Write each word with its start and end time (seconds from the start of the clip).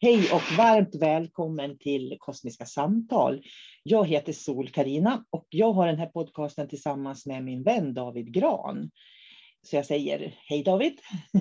Hej 0.00 0.30
och 0.32 0.56
varmt 0.56 0.94
välkommen 0.94 1.78
till 1.78 2.16
Kosmiska 2.20 2.66
samtal. 2.66 3.42
Jag 3.82 4.06
heter 4.06 4.32
Sol 4.32 4.68
Karina 4.68 5.24
och 5.30 5.46
jag 5.48 5.72
har 5.72 5.86
den 5.86 5.98
här 5.98 6.06
podcasten 6.06 6.68
tillsammans 6.68 7.26
med 7.26 7.44
min 7.44 7.62
vän 7.62 7.94
David 7.94 8.32
Gran. 8.32 8.90
Så 9.62 9.76
jag 9.76 9.86
säger 9.86 10.34
hej 10.48 10.62
David. 10.62 10.92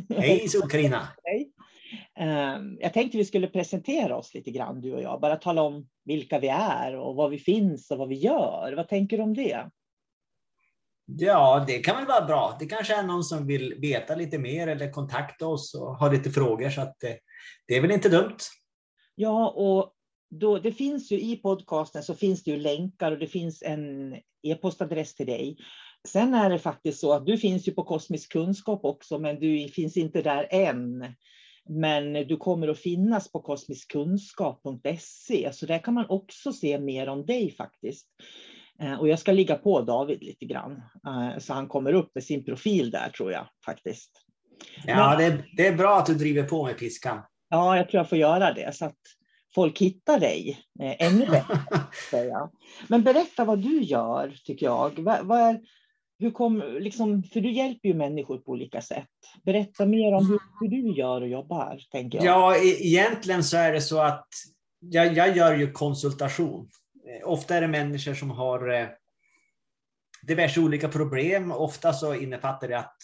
Hej 0.10 0.48
Sol 0.48 0.70
Karina. 0.70 1.08
Hej. 1.24 1.52
Ehm, 2.20 2.78
jag 2.80 2.94
tänkte 2.94 3.18
vi 3.18 3.26
skulle 3.26 3.48
presentera 3.48 4.18
oss 4.18 4.34
lite 4.34 4.52
grann 4.52 4.82
du 4.82 4.94
och 4.94 5.02
jag, 5.02 5.22
bara 5.22 5.36
tala 5.36 5.62
om 5.62 5.88
vilka 6.06 6.40
vi 6.40 6.48
är 6.48 6.96
och 6.96 7.16
var 7.16 7.30
vi 7.30 7.40
finns 7.40 7.92
och 7.92 7.98
vad 7.98 8.10
vi 8.10 8.16
gör. 8.16 8.74
Vad 8.76 8.88
tänker 8.88 9.18
du 9.18 9.24
om 9.24 9.34
det? 9.34 9.70
Ja, 11.06 11.64
det 11.68 11.78
kan 11.78 11.96
väl 11.96 12.06
vara 12.06 12.26
bra. 12.26 12.58
Det 12.60 12.66
kanske 12.66 12.96
är 12.96 13.04
någon 13.04 13.24
som 13.24 13.48
vill 13.48 13.76
veta 13.80 14.16
lite 14.16 14.38
mer 14.38 14.68
eller 14.68 14.92
kontakta 14.92 15.48
oss 15.48 15.76
och 15.76 15.96
ha 15.96 16.12
lite 16.12 16.32
frågor. 16.32 16.70
Så 16.70 16.82
att 16.82 17.04
eh, 17.04 17.14
det 17.68 17.76
är 17.76 17.82
väl 17.82 17.92
inte 17.92 18.10
dumt. 18.10 18.38
Ja, 19.16 19.50
och 19.50 19.94
då, 20.30 20.60
det 20.60 20.72
finns 20.72 21.12
ju 21.12 21.20
i 21.20 21.36
podcasten 21.36 22.04
så 22.04 22.16
finns 22.16 22.44
det 22.44 22.52
ju 22.52 22.58
länkar 22.58 23.12
och 23.12 23.20
det 23.20 23.28
finns 23.28 23.64
en 23.64 24.14
e-postadress 24.44 25.16
till 25.16 25.26
dig. 25.26 25.58
Sen 26.08 26.34
är 26.34 26.50
det 26.50 26.60
faktiskt 26.60 27.00
så 27.00 27.14
att 27.14 27.26
du 27.26 27.38
finns 27.38 27.68
ju 27.68 27.72
på 27.72 27.84
Kosmisk 27.84 28.32
kunskap 28.32 28.80
också, 28.84 29.20
men 29.20 29.40
du 29.40 29.68
finns 29.68 29.98
inte 29.98 30.22
där 30.22 30.48
än. 30.50 31.14
Men 31.70 32.14
du 32.14 32.38
kommer 32.38 32.68
att 32.68 32.80
finnas 32.80 33.32
på 33.32 33.42
kosmiskkunskap.se, 33.42 35.54
så 35.54 35.66
där 35.66 35.80
kan 35.80 35.94
man 35.94 36.10
också 36.10 36.54
se 36.54 36.80
mer 36.80 37.10
om 37.10 37.26
dig 37.26 37.52
faktiskt. 37.52 38.08
Eh, 38.82 38.94
och 38.94 39.08
jag 39.08 39.20
ska 39.20 39.32
ligga 39.32 39.56
på 39.56 39.82
David 39.82 40.24
lite 40.24 40.46
grann, 40.46 40.82
eh, 41.08 41.38
så 41.40 41.54
han 41.54 41.68
kommer 41.68 41.94
upp 41.94 42.12
med 42.16 42.24
sin 42.24 42.46
profil 42.46 42.92
där 42.92 43.10
tror 43.10 43.32
jag 43.32 43.48
faktiskt. 43.66 44.12
Ja, 44.86 45.16
Men, 45.18 45.18
det, 45.18 45.44
det 45.58 45.68
är 45.68 45.76
bra 45.76 45.98
att 45.98 46.06
du 46.06 46.16
driver 46.16 46.44
på 46.44 46.66
med 46.66 46.78
piskan. 46.78 47.20
Ja, 47.50 47.78
jag 47.78 47.90
tror 47.90 48.00
jag 48.00 48.10
får 48.10 48.18
göra 48.18 48.54
det 48.54 48.76
så 48.76 48.86
att 48.86 49.00
folk 49.56 49.80
hittar 49.80 50.20
dig 50.20 50.60
eh, 50.80 51.08
ännu 51.08 51.26
bättre. 51.26 51.60
Men 52.88 53.04
berätta 53.04 53.46
vad 53.46 53.60
du 53.60 53.82
gör, 53.82 54.36
tycker 54.46 54.66
jag. 54.66 55.00
Vad, 55.00 55.26
vad 55.26 55.40
är, 55.40 55.60
hur 56.20 56.32
kom, 56.32 56.64
liksom, 56.80 57.24
för 57.24 57.42
du 57.42 57.52
hjälper 57.52 57.90
ju 57.90 57.96
människor 57.96 58.38
på 58.38 58.52
olika 58.52 58.82
sätt. 58.82 59.10
Berätta 59.46 59.86
mer 59.86 60.14
om 60.14 60.28
hur, 60.28 60.40
hur 60.60 60.68
du 60.68 61.00
gör 61.00 61.22
och 61.22 61.28
jobbar. 61.28 61.80
Tänker 61.92 62.18
jag. 62.18 62.26
Ja, 62.26 62.56
e-, 62.56 62.88
egentligen 62.88 63.44
så 63.44 63.58
är 63.58 63.74
det 63.74 63.82
så 63.82 64.00
att 64.00 64.28
jag, 64.80 65.14
jag 65.14 65.38
gör 65.38 65.56
ju 65.56 65.72
konsultation. 65.72 66.70
Eh, 67.10 67.30
ofta 67.30 67.56
är 67.56 67.62
det 67.62 67.68
människor 67.68 68.14
som 68.14 68.32
har 68.32 68.74
eh, 68.74 68.88
diverse 70.22 70.60
olika 70.60 70.90
problem. 70.90 71.52
Ofta 71.52 71.94
så 71.94 72.16
innefattar 72.16 72.68
det 72.68 72.80
att 72.80 72.98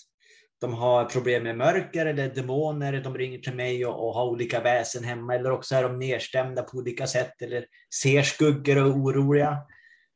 de 0.63 0.73
har 0.73 1.05
problem 1.05 1.43
med 1.43 1.57
mörker 1.57 2.05
eller 2.05 2.29
demoner, 2.29 3.01
de 3.01 3.17
ringer 3.17 3.39
till 3.39 3.55
mig 3.55 3.85
och, 3.85 4.07
och 4.07 4.13
har 4.13 4.25
olika 4.25 4.61
väsen 4.61 5.03
hemma, 5.03 5.35
eller 5.35 5.51
också 5.51 5.75
är 5.75 5.83
de 5.83 5.99
nedstämda 5.99 6.63
på 6.63 6.77
olika 6.77 7.07
sätt 7.07 7.41
eller 7.41 7.65
ser 8.01 8.21
skuggor 8.21 8.77
och 8.77 8.87
är 8.87 8.93
oroliga. 8.93 9.57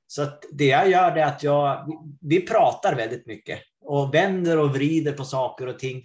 Så 0.08 0.22
att 0.22 0.44
det 0.52 0.66
jag 0.66 0.90
gör 0.90 1.12
är 1.12 1.26
att 1.26 1.44
jag, 1.44 1.88
vi 2.22 2.42
pratar 2.42 2.96
väldigt 2.96 3.26
mycket 3.26 3.60
och 3.82 4.14
vänder 4.14 4.58
och 4.58 4.70
vrider 4.70 5.12
på 5.12 5.24
saker 5.24 5.68
och 5.68 5.80
ting. 5.80 6.04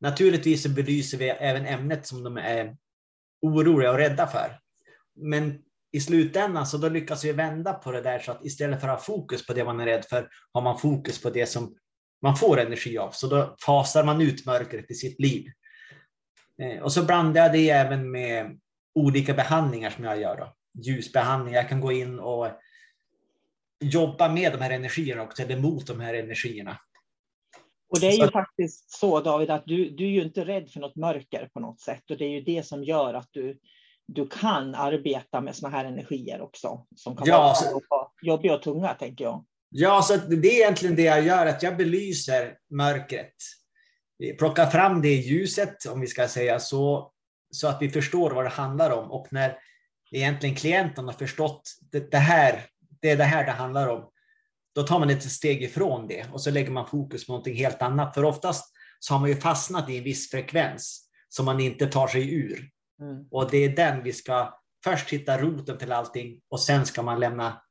Naturligtvis 0.00 0.66
belyser 0.66 1.18
vi 1.18 1.28
även 1.28 1.66
ämnet 1.66 2.06
som 2.06 2.22
de 2.22 2.36
är 2.36 2.76
oroliga 3.42 3.90
och 3.90 3.98
rädda 3.98 4.26
för. 4.26 4.58
Men 5.16 5.58
i 5.92 6.00
slutändan 6.00 6.66
så 6.66 6.78
då 6.78 6.88
lyckas 6.88 7.24
vi 7.24 7.32
vända 7.32 7.72
på 7.72 7.92
det 7.92 8.00
där 8.00 8.18
så 8.18 8.32
att 8.32 8.44
istället 8.44 8.80
för 8.80 8.88
att 8.88 8.98
ha 8.98 9.04
fokus 9.04 9.46
på 9.46 9.52
det 9.52 9.64
man 9.64 9.80
är 9.80 9.86
rädd 9.86 10.04
för 10.04 10.28
har 10.52 10.62
man 10.62 10.78
fokus 10.78 11.22
på 11.22 11.30
det 11.30 11.46
som 11.46 11.76
man 12.22 12.36
får 12.36 12.60
energi 12.60 12.98
av. 12.98 13.10
Så 13.10 13.26
då 13.26 13.56
fasar 13.66 14.04
man 14.04 14.20
ut 14.20 14.46
mörkret 14.46 14.90
i 14.90 14.94
sitt 14.94 15.20
liv. 15.20 15.46
Eh, 16.62 16.82
och 16.82 16.92
så 16.92 17.04
blandar 17.04 17.42
jag 17.42 17.52
det 17.52 17.70
även 17.70 18.10
med 18.10 18.58
olika 18.94 19.34
behandlingar 19.34 19.90
som 19.90 20.04
jag 20.04 20.20
gör. 20.20 20.36
Då. 20.36 20.54
ljusbehandling. 20.82 21.54
Jag 21.54 21.68
kan 21.68 21.80
gå 21.80 21.92
in 21.92 22.18
och 22.18 22.48
jobba 23.80 24.28
med 24.28 24.52
de 24.52 24.60
här 24.60 24.70
energierna 24.70 25.22
också, 25.22 25.42
eller 25.42 25.56
mot 25.56 25.86
de 25.86 26.00
här 26.00 26.14
energierna. 26.14 26.80
Och 27.88 28.00
det 28.00 28.06
är 28.06 28.12
ju 28.12 28.26
så. 28.26 28.30
faktiskt 28.30 28.90
så 28.90 29.20
David, 29.20 29.50
att 29.50 29.66
du, 29.66 29.90
du 29.90 30.04
är 30.04 30.10
ju 30.10 30.22
inte 30.22 30.44
rädd 30.44 30.70
för 30.70 30.80
något 30.80 30.96
mörker 30.96 31.50
på 31.52 31.60
något 31.60 31.80
sätt. 31.80 32.10
Och 32.10 32.16
det 32.16 32.24
är 32.24 32.28
ju 32.28 32.40
det 32.40 32.66
som 32.66 32.84
gör 32.84 33.14
att 33.14 33.28
du, 33.30 33.58
du 34.06 34.28
kan 34.28 34.74
arbeta 34.74 35.40
med 35.40 35.56
såna 35.56 35.76
här 35.76 35.84
energier 35.84 36.40
också. 36.40 36.86
Som 36.96 37.16
kan 37.16 37.26
ja, 37.26 37.54
vara 37.90 38.08
jobbiga 38.22 38.54
och 38.54 38.62
tunga, 38.62 38.94
tänker 38.94 39.24
jag. 39.24 39.44
Ja, 39.70 40.02
så 40.02 40.16
det 40.16 40.48
är 40.48 40.54
egentligen 40.54 40.96
det 40.96 41.02
jag 41.02 41.22
gör, 41.22 41.46
att 41.46 41.62
jag 41.62 41.76
belyser 41.76 42.56
mörkret. 42.70 43.34
Plockar 44.38 44.66
fram 44.66 45.02
det 45.02 45.14
ljuset, 45.14 45.86
om 45.86 46.00
vi 46.00 46.06
ska 46.06 46.28
säga 46.28 46.60
så, 46.60 47.12
så 47.50 47.68
att 47.68 47.82
vi 47.82 47.90
förstår 47.90 48.30
vad 48.30 48.44
det 48.44 48.48
handlar 48.48 48.90
om. 48.90 49.10
Och 49.10 49.26
när 49.30 49.58
egentligen 50.10 50.56
klienten 50.56 51.04
har 51.04 51.12
förstått 51.12 51.62
det, 51.92 52.10
det 52.10 52.18
här, 52.18 52.66
det 53.02 53.10
är 53.10 53.16
det 53.16 53.24
här 53.24 53.46
det 53.46 53.52
handlar 53.52 53.88
om, 53.88 54.10
då 54.74 54.82
tar 54.82 54.98
man 54.98 55.10
ett 55.10 55.30
steg 55.30 55.62
ifrån 55.62 56.06
det 56.08 56.26
och 56.32 56.40
så 56.40 56.50
lägger 56.50 56.70
man 56.70 56.86
fokus 56.86 57.26
på 57.26 57.32
någonting 57.32 57.56
helt 57.56 57.82
annat. 57.82 58.14
För 58.14 58.24
oftast 58.24 58.72
så 58.98 59.14
har 59.14 59.20
man 59.20 59.28
ju 59.28 59.36
fastnat 59.36 59.90
i 59.90 59.98
en 59.98 60.04
viss 60.04 60.30
frekvens 60.30 61.08
som 61.28 61.44
man 61.44 61.60
inte 61.60 61.86
tar 61.86 62.08
sig 62.08 62.34
ur. 62.34 62.68
Mm. 63.02 63.24
Och 63.30 63.50
det 63.50 63.58
är 63.58 63.76
den 63.76 64.02
vi 64.02 64.12
ska 64.12 64.54
först 64.84 65.10
hitta 65.10 65.38
roten 65.38 65.78
till 65.78 65.92
allting 65.92 66.40
och 66.50 66.60
sen 66.60 66.86
ska 66.86 67.02
man 67.02 67.20
lämna 67.20 67.62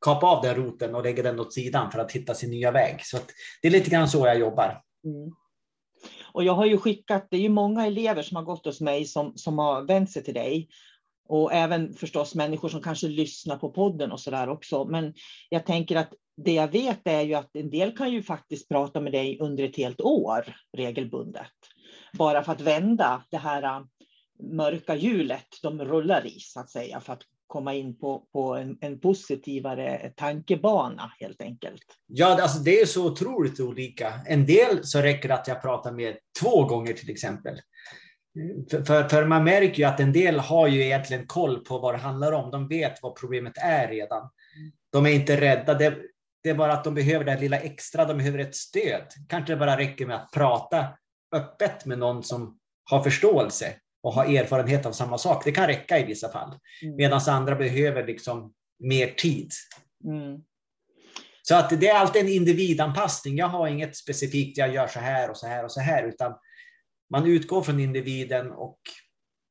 kapa 0.00 0.26
av 0.26 0.42
den 0.42 0.54
roten 0.54 0.94
och 0.94 1.02
lägga 1.02 1.22
den 1.22 1.40
åt 1.40 1.52
sidan 1.52 1.90
för 1.90 1.98
att 1.98 2.12
hitta 2.12 2.34
sin 2.34 2.50
nya 2.50 2.70
väg. 2.70 3.00
Så 3.04 3.18
det 3.62 3.68
är 3.68 3.72
lite 3.72 3.90
grann 3.90 4.08
så 4.08 4.26
jag 4.26 4.38
jobbar. 4.38 4.82
Mm. 5.04 5.30
Och 6.32 6.44
jag 6.44 6.52
har 6.52 6.66
ju 6.66 6.78
skickat, 6.78 7.26
det 7.30 7.36
är 7.36 7.40
ju 7.40 7.48
många 7.48 7.86
elever 7.86 8.22
som 8.22 8.36
har 8.36 8.44
gått 8.44 8.64
hos 8.64 8.80
mig 8.80 9.04
som, 9.04 9.32
som 9.36 9.58
har 9.58 9.82
vänt 9.82 10.10
sig 10.10 10.24
till 10.24 10.34
dig. 10.34 10.68
Och 11.28 11.52
även 11.52 11.94
förstås 11.94 12.34
människor 12.34 12.68
som 12.68 12.82
kanske 12.82 13.06
lyssnar 13.06 13.56
på 13.56 13.70
podden 13.70 14.12
och 14.12 14.20
så 14.20 14.30
där 14.30 14.48
också. 14.48 14.84
Men 14.84 15.14
jag 15.48 15.66
tänker 15.66 15.96
att 15.96 16.12
det 16.36 16.52
jag 16.52 16.68
vet 16.68 17.00
är 17.04 17.20
ju 17.20 17.34
att 17.34 17.56
en 17.56 17.70
del 17.70 17.96
kan 17.96 18.12
ju 18.12 18.22
faktiskt 18.22 18.68
prata 18.68 19.00
med 19.00 19.12
dig 19.12 19.38
under 19.40 19.64
ett 19.64 19.76
helt 19.76 20.00
år 20.00 20.56
regelbundet. 20.76 21.46
Bara 22.12 22.42
för 22.42 22.52
att 22.52 22.60
vända 22.60 23.24
det 23.30 23.36
här 23.36 23.62
äh, 23.62 23.84
mörka 24.52 24.94
hjulet 24.96 25.46
de 25.62 25.84
rullar 25.84 26.26
i 26.26 26.40
så 26.40 26.60
att 26.60 26.70
säga 26.70 27.00
för 27.00 27.12
att 27.12 27.22
komma 27.50 27.74
in 27.74 27.98
på, 27.98 28.22
på 28.32 28.54
en, 28.54 28.78
en 28.80 29.00
positivare 29.00 30.12
tankebana 30.16 31.12
helt 31.20 31.42
enkelt. 31.42 31.82
Ja, 32.06 32.42
alltså 32.42 32.58
det 32.58 32.80
är 32.80 32.86
så 32.86 33.06
otroligt 33.06 33.60
olika. 33.60 34.12
En 34.26 34.46
del 34.46 34.84
så 34.84 34.98
räcker 34.98 35.28
det 35.28 35.34
att 35.34 35.48
jag 35.48 35.62
pratar 35.62 35.92
med 35.92 36.16
två 36.40 36.64
gånger 36.64 36.92
till 36.92 37.10
exempel. 37.10 37.60
För, 38.70 38.84
för, 38.84 39.08
för, 39.08 39.26
man 39.26 39.44
märker 39.44 39.78
ju 39.78 39.84
att 39.84 40.00
en 40.00 40.12
del 40.12 40.38
har 40.38 40.68
ju 40.68 40.84
egentligen 40.84 41.26
koll 41.26 41.64
på 41.64 41.78
vad 41.78 41.94
det 41.94 41.98
handlar 41.98 42.32
om. 42.32 42.50
De 42.50 42.68
vet 42.68 43.02
vad 43.02 43.16
problemet 43.16 43.58
är 43.58 43.88
redan. 43.88 44.30
De 44.92 45.06
är 45.06 45.10
inte 45.10 45.40
rädda. 45.40 45.74
Det, 45.74 45.98
det 46.42 46.50
är 46.50 46.54
bara 46.54 46.72
att 46.72 46.84
de 46.84 46.94
behöver 46.94 47.24
det 47.24 47.40
lilla 47.40 47.58
extra. 47.58 48.04
De 48.04 48.16
behöver 48.16 48.38
ett 48.38 48.56
stöd. 48.56 49.06
Kanske 49.28 49.52
det 49.52 49.56
bara 49.56 49.78
räcker 49.78 50.06
med 50.06 50.16
att 50.16 50.32
prata 50.32 50.86
öppet 51.32 51.86
med 51.86 51.98
någon 51.98 52.22
som 52.22 52.58
har 52.90 53.02
förståelse 53.02 53.74
och 54.02 54.12
har 54.12 54.24
erfarenhet 54.24 54.86
av 54.86 54.92
samma 54.92 55.18
sak. 55.18 55.44
Det 55.44 55.52
kan 55.52 55.66
räcka 55.66 55.98
i 55.98 56.04
vissa 56.04 56.32
fall. 56.32 56.58
Mm. 56.82 56.96
Medan 56.96 57.20
andra 57.28 57.54
behöver 57.54 58.06
liksom 58.06 58.52
mer 58.78 59.06
tid. 59.06 59.50
Mm. 60.04 60.40
Så 61.42 61.54
att 61.54 61.80
det 61.80 61.88
är 61.88 61.94
alltid 61.94 62.22
en 62.22 62.28
individanpassning. 62.28 63.36
Jag 63.36 63.48
har 63.48 63.68
inget 63.68 63.96
specifikt, 63.96 64.58
jag 64.58 64.74
gör 64.74 64.86
så 64.86 64.98
här 64.98 65.30
och 65.30 65.36
så 65.36 65.46
här 65.46 65.64
och 65.64 65.72
så 65.72 65.80
här, 65.80 66.08
utan 66.08 66.34
man 67.10 67.26
utgår 67.26 67.62
från 67.62 67.80
individen 67.80 68.50
och 68.50 68.80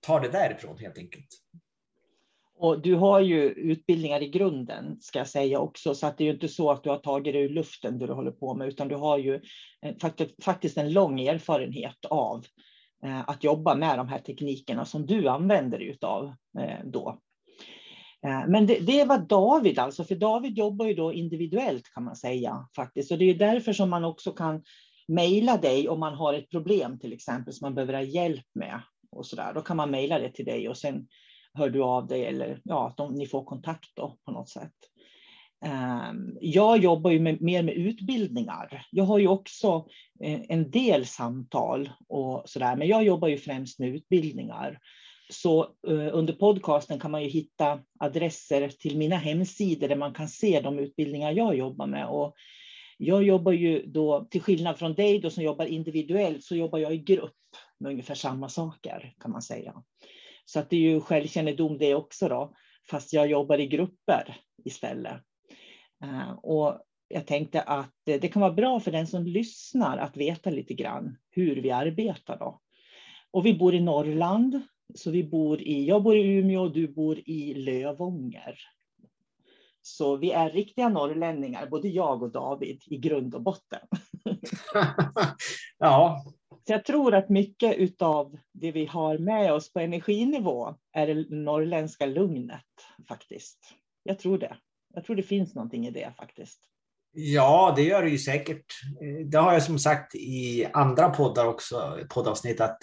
tar 0.05 0.19
det 0.19 0.29
därifrån 0.29 0.77
helt 0.77 0.97
enkelt. 0.97 1.27
Och 2.55 2.81
du 2.81 2.95
har 2.95 3.19
ju 3.19 3.49
utbildningar 3.49 4.23
i 4.23 4.29
grunden, 4.29 4.97
ska 5.01 5.19
jag 5.19 5.27
säga 5.27 5.59
också, 5.59 5.95
så 5.95 6.07
att 6.07 6.17
det 6.17 6.23
är 6.23 6.25
ju 6.25 6.33
inte 6.33 6.47
så 6.47 6.71
att 6.71 6.83
du 6.83 6.89
har 6.89 6.97
tagit 6.97 7.33
det 7.33 7.39
ur 7.39 7.49
luften 7.49 7.99
det 7.99 8.07
du 8.07 8.13
håller 8.13 8.31
på 8.31 8.55
med, 8.55 8.67
utan 8.67 8.87
du 8.87 8.95
har 8.95 9.17
ju 9.17 9.41
faktiskt 10.43 10.77
en 10.77 10.93
lång 10.93 11.19
erfarenhet 11.19 12.05
av 12.05 12.37
eh, 12.37 12.68
Eh, 13.03 13.29
att 13.29 13.43
jobba 13.43 13.75
med 13.75 13.97
de 13.97 14.07
här 14.07 14.19
teknikerna 14.19 14.85
som 14.85 15.05
du 15.05 15.27
använder 15.27 15.79
dig 15.79 15.97
av 16.01 16.33
eh, 16.59 16.85
då. 16.85 17.19
Eh, 18.25 18.47
men 18.47 18.67
det, 18.67 18.79
det 18.79 19.05
var 19.05 19.17
David 19.17 19.79
alltså, 19.79 20.03
för 20.03 20.15
David 20.15 20.57
jobbar 20.57 20.85
ju 20.85 20.93
då 20.93 21.13
individuellt 21.13 21.93
kan 21.93 22.03
man 22.03 22.15
säga 22.15 22.67
faktiskt. 22.75 23.11
Och 23.11 23.17
det 23.17 23.25
är 23.25 23.35
därför 23.35 23.73
som 23.73 23.89
man 23.89 24.03
också 24.03 24.31
kan 24.31 24.63
mejla 25.07 25.57
dig 25.57 25.89
om 25.89 25.99
man 25.99 26.13
har 26.13 26.33
ett 26.33 26.49
problem 26.49 26.99
till 26.99 27.13
exempel 27.13 27.53
som 27.53 27.65
man 27.65 27.75
behöver 27.75 27.93
ha 27.93 28.01
hjälp 28.01 28.47
med. 28.53 28.81
Och 29.11 29.25
så 29.25 29.35
där. 29.35 29.53
Då 29.53 29.61
kan 29.61 29.77
man 29.77 29.91
mejla 29.91 30.19
det 30.19 30.31
till 30.31 30.45
dig 30.45 30.69
och 30.69 30.77
sen 30.77 31.07
hör 31.53 31.69
du 31.69 31.83
av 31.83 32.07
dig 32.07 32.25
eller 32.25 32.61
ja, 32.63 32.93
de, 32.97 33.13
ni 33.13 33.27
får 33.27 33.43
kontakt 33.43 33.95
då 33.95 34.17
på 34.25 34.31
något 34.31 34.49
sätt. 34.49 34.73
Ehm, 35.65 36.37
jag 36.41 36.77
jobbar 36.77 37.11
ju 37.11 37.19
med, 37.19 37.41
mer 37.41 37.63
med 37.63 37.75
utbildningar. 37.75 38.85
Jag 38.91 39.03
har 39.03 39.19
ju 39.19 39.27
också 39.27 39.87
eh, 40.23 40.41
en 40.49 40.71
del 40.71 41.05
samtal 41.05 41.89
och 42.07 42.43
så 42.45 42.59
där, 42.59 42.75
men 42.75 42.87
jag 42.87 43.03
jobbar 43.03 43.27
ju 43.27 43.37
främst 43.37 43.79
med 43.79 43.89
utbildningar. 43.89 44.79
Så 45.29 45.63
eh, 45.63 46.09
under 46.11 46.33
podcasten 46.33 46.99
kan 46.99 47.11
man 47.11 47.23
ju 47.23 47.29
hitta 47.29 47.79
adresser 47.99 48.69
till 48.69 48.97
mina 48.97 49.15
hemsidor 49.15 49.87
där 49.87 49.95
man 49.95 50.13
kan 50.13 50.27
se 50.27 50.61
de 50.61 50.79
utbildningar 50.79 51.31
jag 51.31 51.55
jobbar 51.57 51.87
med. 51.87 52.07
Och 52.07 52.35
jag 52.97 53.23
jobbar 53.23 53.51
ju 53.51 53.85
då, 53.85 54.27
till 54.31 54.41
skillnad 54.41 54.79
från 54.79 54.93
dig 54.93 55.19
då 55.19 55.29
som 55.29 55.43
jobbar 55.43 55.65
individuellt, 55.65 56.43
så 56.43 56.55
jobbar 56.55 56.79
jag 56.79 56.93
i 56.93 56.97
grupp 56.97 57.35
med 57.79 57.91
ungefär 57.91 58.15
samma 58.15 58.49
saker 58.49 59.13
kan 59.19 59.31
man 59.31 59.41
säga. 59.41 59.83
Så 60.45 60.59
att 60.59 60.69
det 60.69 60.75
är 60.75 60.79
ju 60.79 61.01
självkännedom 61.01 61.77
det 61.77 61.95
också 61.95 62.27
då, 62.27 62.55
fast 62.89 63.13
jag 63.13 63.29
jobbar 63.29 63.57
i 63.57 63.67
grupper 63.67 64.37
istället. 64.65 65.21
Uh, 66.03 66.31
och 66.31 66.81
jag 67.07 67.27
tänkte 67.27 67.61
att 67.61 67.93
det 68.03 68.27
kan 68.33 68.41
vara 68.41 68.53
bra 68.53 68.79
för 68.79 68.91
den 68.91 69.07
som 69.07 69.23
lyssnar 69.23 69.97
att 69.97 70.17
veta 70.17 70.49
lite 70.49 70.73
grann 70.73 71.17
hur 71.29 71.55
vi 71.55 71.71
arbetar 71.71 72.37
då. 72.37 72.61
Och 73.31 73.45
vi 73.45 73.53
bor 73.53 73.75
i 73.75 73.79
Norrland, 73.79 74.61
så 74.95 75.11
vi 75.11 75.23
bor 75.23 75.61
i, 75.61 75.85
jag 75.85 76.03
bor 76.03 76.15
i 76.15 76.21
Umeå 76.21 76.61
och 76.61 76.73
du 76.73 76.87
bor 76.87 77.19
i 77.25 77.53
Lövånger. 77.53 78.59
Så 79.81 80.17
vi 80.17 80.31
är 80.31 80.49
riktiga 80.49 80.89
norrlänningar, 80.89 81.67
både 81.67 81.87
jag 81.87 82.23
och 82.23 82.31
David, 82.31 82.81
i 82.85 82.97
grund 82.97 83.35
och 83.35 83.41
botten. 83.41 83.79
ja. 85.77 86.23
Så 86.49 86.73
jag 86.73 86.85
tror 86.85 87.13
att 87.13 87.29
mycket 87.29 88.01
av 88.01 88.37
det 88.51 88.71
vi 88.71 88.85
har 88.85 89.17
med 89.17 89.53
oss 89.53 89.73
på 89.73 89.79
energinivå 89.79 90.75
är 90.91 91.07
det 91.07 91.29
norrländska 91.29 92.05
lugnet 92.05 92.65
faktiskt. 93.07 93.59
Jag 94.03 94.19
tror 94.19 94.37
det. 94.37 94.57
Jag 94.99 95.05
tror 95.05 95.15
det 95.15 95.23
finns 95.23 95.55
någonting 95.55 95.87
i 95.87 95.91
det 95.91 96.13
faktiskt. 96.17 96.59
Ja, 97.11 97.73
det 97.75 97.83
gör 97.83 98.03
det 98.03 98.09
ju 98.09 98.17
säkert. 98.17 98.65
Det 99.25 99.37
har 99.37 99.53
jag 99.53 99.63
som 99.63 99.79
sagt 99.79 100.15
i 100.15 100.67
andra 100.73 101.09
poddar 101.09 101.45
också, 101.45 101.99
poddavsnitt, 102.09 102.61
att, 102.61 102.77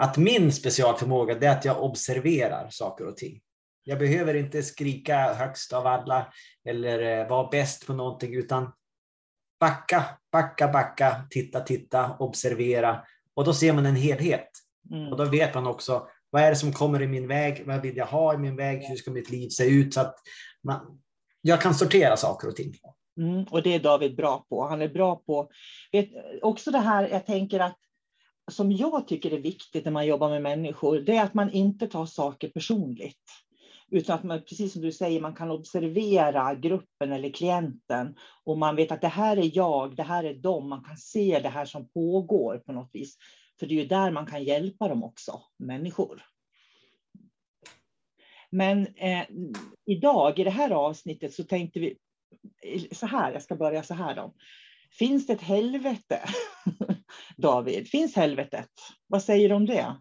att 0.00 0.16
min 0.16 0.52
specialförmåga 0.52 1.34
är 1.34 1.48
att 1.48 1.64
jag 1.64 1.82
observerar 1.82 2.68
saker 2.70 3.06
och 3.06 3.16
ting. 3.16 3.40
Jag 3.84 3.98
behöver 3.98 4.34
inte 4.34 4.62
skrika 4.62 5.34
högst 5.34 5.72
av 5.72 5.86
alla 5.86 6.32
eller 6.68 7.20
eh, 7.20 7.28
vara 7.28 7.48
bäst 7.48 7.86
på 7.86 7.92
någonting, 7.92 8.34
utan 8.34 8.72
backa, 9.60 10.04
backa, 10.32 10.68
backa, 10.68 11.26
titta, 11.30 11.60
titta, 11.60 12.16
observera. 12.18 13.04
Och 13.34 13.44
då 13.44 13.54
ser 13.54 13.72
man 13.72 13.86
en 13.86 13.96
helhet. 13.96 14.48
Mm. 14.90 15.12
Och 15.12 15.18
då 15.18 15.24
vet 15.24 15.54
man 15.54 15.66
också, 15.66 16.08
vad 16.30 16.42
är 16.42 16.50
det 16.50 16.56
som 16.56 16.72
kommer 16.72 17.02
i 17.02 17.06
min 17.06 17.28
väg? 17.28 17.62
Vad 17.66 17.82
vill 17.82 17.96
jag 17.96 18.06
ha 18.06 18.34
i 18.34 18.38
min 18.38 18.56
väg? 18.56 18.82
Hur 18.82 18.96
ska 18.96 19.10
mitt 19.10 19.30
liv 19.30 19.48
se 19.48 19.64
ut? 19.64 19.94
Så 19.94 20.00
att 20.00 20.14
man, 20.62 21.00
jag 21.46 21.60
kan 21.60 21.74
sortera 21.74 22.16
saker 22.16 22.48
och 22.48 22.56
ting. 22.56 22.74
Mm, 23.20 23.44
och 23.50 23.62
det 23.62 23.74
är 23.74 23.80
David 23.80 24.16
bra 24.16 24.44
på. 24.48 24.66
Han 24.66 24.82
är 24.82 24.88
bra 24.88 25.16
på, 25.16 25.50
vet, 25.92 26.08
också 26.42 26.70
det 26.70 26.78
här, 26.78 27.08
jag 27.08 27.26
tänker 27.26 27.60
att 27.60 27.78
som 28.50 28.72
jag 28.72 29.08
tycker 29.08 29.32
är 29.32 29.38
viktigt 29.38 29.84
när 29.84 29.92
man 29.92 30.06
jobbar 30.06 30.30
med 30.30 30.42
människor, 30.42 30.98
det 30.98 31.16
är 31.16 31.24
att 31.24 31.34
man 31.34 31.50
inte 31.50 31.86
tar 31.86 32.06
saker 32.06 32.48
personligt. 32.48 33.22
Utan 33.90 34.16
att 34.16 34.24
man, 34.24 34.42
precis 34.42 34.72
som 34.72 34.82
du 34.82 34.92
säger, 34.92 35.20
man 35.20 35.34
kan 35.34 35.50
observera 35.50 36.54
gruppen 36.54 37.12
eller 37.12 37.30
klienten 37.30 38.14
och 38.44 38.58
man 38.58 38.76
vet 38.76 38.92
att 38.92 39.00
det 39.00 39.08
här 39.08 39.36
är 39.36 39.50
jag, 39.54 39.96
det 39.96 40.02
här 40.02 40.24
är 40.24 40.34
dem. 40.34 40.68
Man 40.68 40.84
kan 40.84 40.96
se 40.96 41.40
det 41.42 41.48
här 41.48 41.64
som 41.64 41.88
pågår 41.88 42.58
på 42.58 42.72
något 42.72 42.90
vis. 42.92 43.16
För 43.60 43.66
det 43.66 43.74
är 43.74 43.82
ju 43.82 43.88
där 43.88 44.10
man 44.10 44.26
kan 44.26 44.44
hjälpa 44.44 44.88
dem 44.88 45.04
också, 45.04 45.42
människor. 45.58 46.22
Men 48.54 48.86
eh, 48.96 49.26
idag 49.86 50.38
i 50.38 50.44
det 50.44 50.50
här 50.50 50.70
avsnittet 50.70 51.34
så 51.34 51.44
tänkte 51.44 51.80
vi 51.80 51.96
så 52.92 53.06
här, 53.06 53.32
jag 53.32 53.42
ska 53.42 53.56
börja 53.56 53.82
så 53.82 53.94
här 53.94 54.16
då. 54.16 54.34
Finns 54.98 55.26
det 55.26 55.32
ett 55.32 55.42
helvete? 55.42 56.20
David, 57.36 57.88
finns 57.88 58.16
helvetet? 58.16 58.70
Vad 59.06 59.22
säger 59.22 59.48
du 59.48 59.54
om 59.54 59.66
det? 59.66 59.96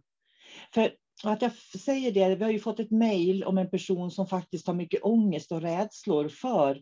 För 0.74 0.92
att 1.24 1.42
jag 1.42 1.52
säger 1.86 2.12
det, 2.12 2.36
vi 2.36 2.44
har 2.44 2.52
ju 2.52 2.60
fått 2.60 2.80
ett 2.80 2.92
mejl 2.92 3.44
om 3.44 3.58
en 3.58 3.70
person 3.70 4.12
som 4.12 4.28
faktiskt 4.28 4.68
har 4.68 4.74
mycket 4.74 5.04
ångest 5.04 5.52
och 5.52 5.62
rädslor 5.62 6.30
för, 6.30 6.82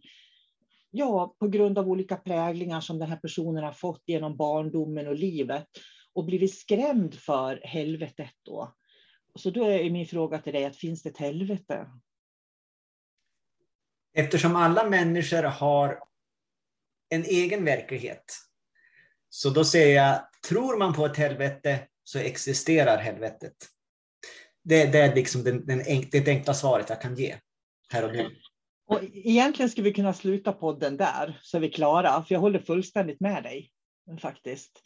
ja, 0.91 1.35
på 1.39 1.47
grund 1.47 1.77
av 1.77 1.89
olika 1.89 2.15
präglingar 2.15 2.81
som 2.81 2.99
den 2.99 3.09
här 3.09 3.17
personen 3.17 3.63
har 3.63 3.73
fått 3.73 4.03
genom 4.05 4.37
barndomen 4.37 5.07
och 5.07 5.15
livet 5.15 5.67
och 6.13 6.25
blivit 6.25 6.55
skrämd 6.55 7.15
för 7.15 7.61
helvetet 7.63 8.35
då. 8.45 8.73
Så 9.35 9.49
då 9.49 9.65
är 9.65 9.89
min 9.89 10.07
fråga 10.07 10.39
till 10.39 10.53
dig, 10.53 10.65
att 10.65 10.75
finns 10.75 11.03
det 11.03 11.09
ett 11.09 11.17
helvete? 11.17 11.87
Eftersom 14.13 14.55
alla 14.55 14.89
människor 14.89 15.43
har 15.43 16.03
en 17.09 17.23
egen 17.23 17.65
verklighet. 17.65 18.23
Så 19.29 19.49
då 19.49 19.65
säger 19.65 19.95
jag, 19.95 20.27
tror 20.47 20.77
man 20.77 20.93
på 20.93 21.05
ett 21.05 21.17
helvete 21.17 21.87
så 22.03 22.19
existerar 22.19 22.97
helvetet. 22.97 23.55
Det, 24.63 24.85
det 24.85 24.99
är 24.99 25.15
liksom 25.15 25.43
den, 25.43 25.65
den, 25.65 25.83
det 26.11 26.27
enkla 26.27 26.53
svaret 26.53 26.89
jag 26.89 27.01
kan 27.01 27.15
ge 27.15 27.37
här 27.93 28.05
och 28.05 28.15
nu. 28.15 28.35
Och 28.87 29.03
egentligen 29.13 29.69
skulle 29.69 29.89
vi 29.89 29.93
kunna 29.93 30.13
sluta 30.13 30.53
podden 30.53 30.97
där, 30.97 31.39
så 31.41 31.57
är 31.57 31.61
vi 31.61 31.71
klara. 31.71 32.23
För 32.23 32.35
jag 32.35 32.39
håller 32.39 32.59
fullständigt 32.59 33.19
med 33.19 33.43
dig, 33.43 33.71
faktiskt. 34.19 34.81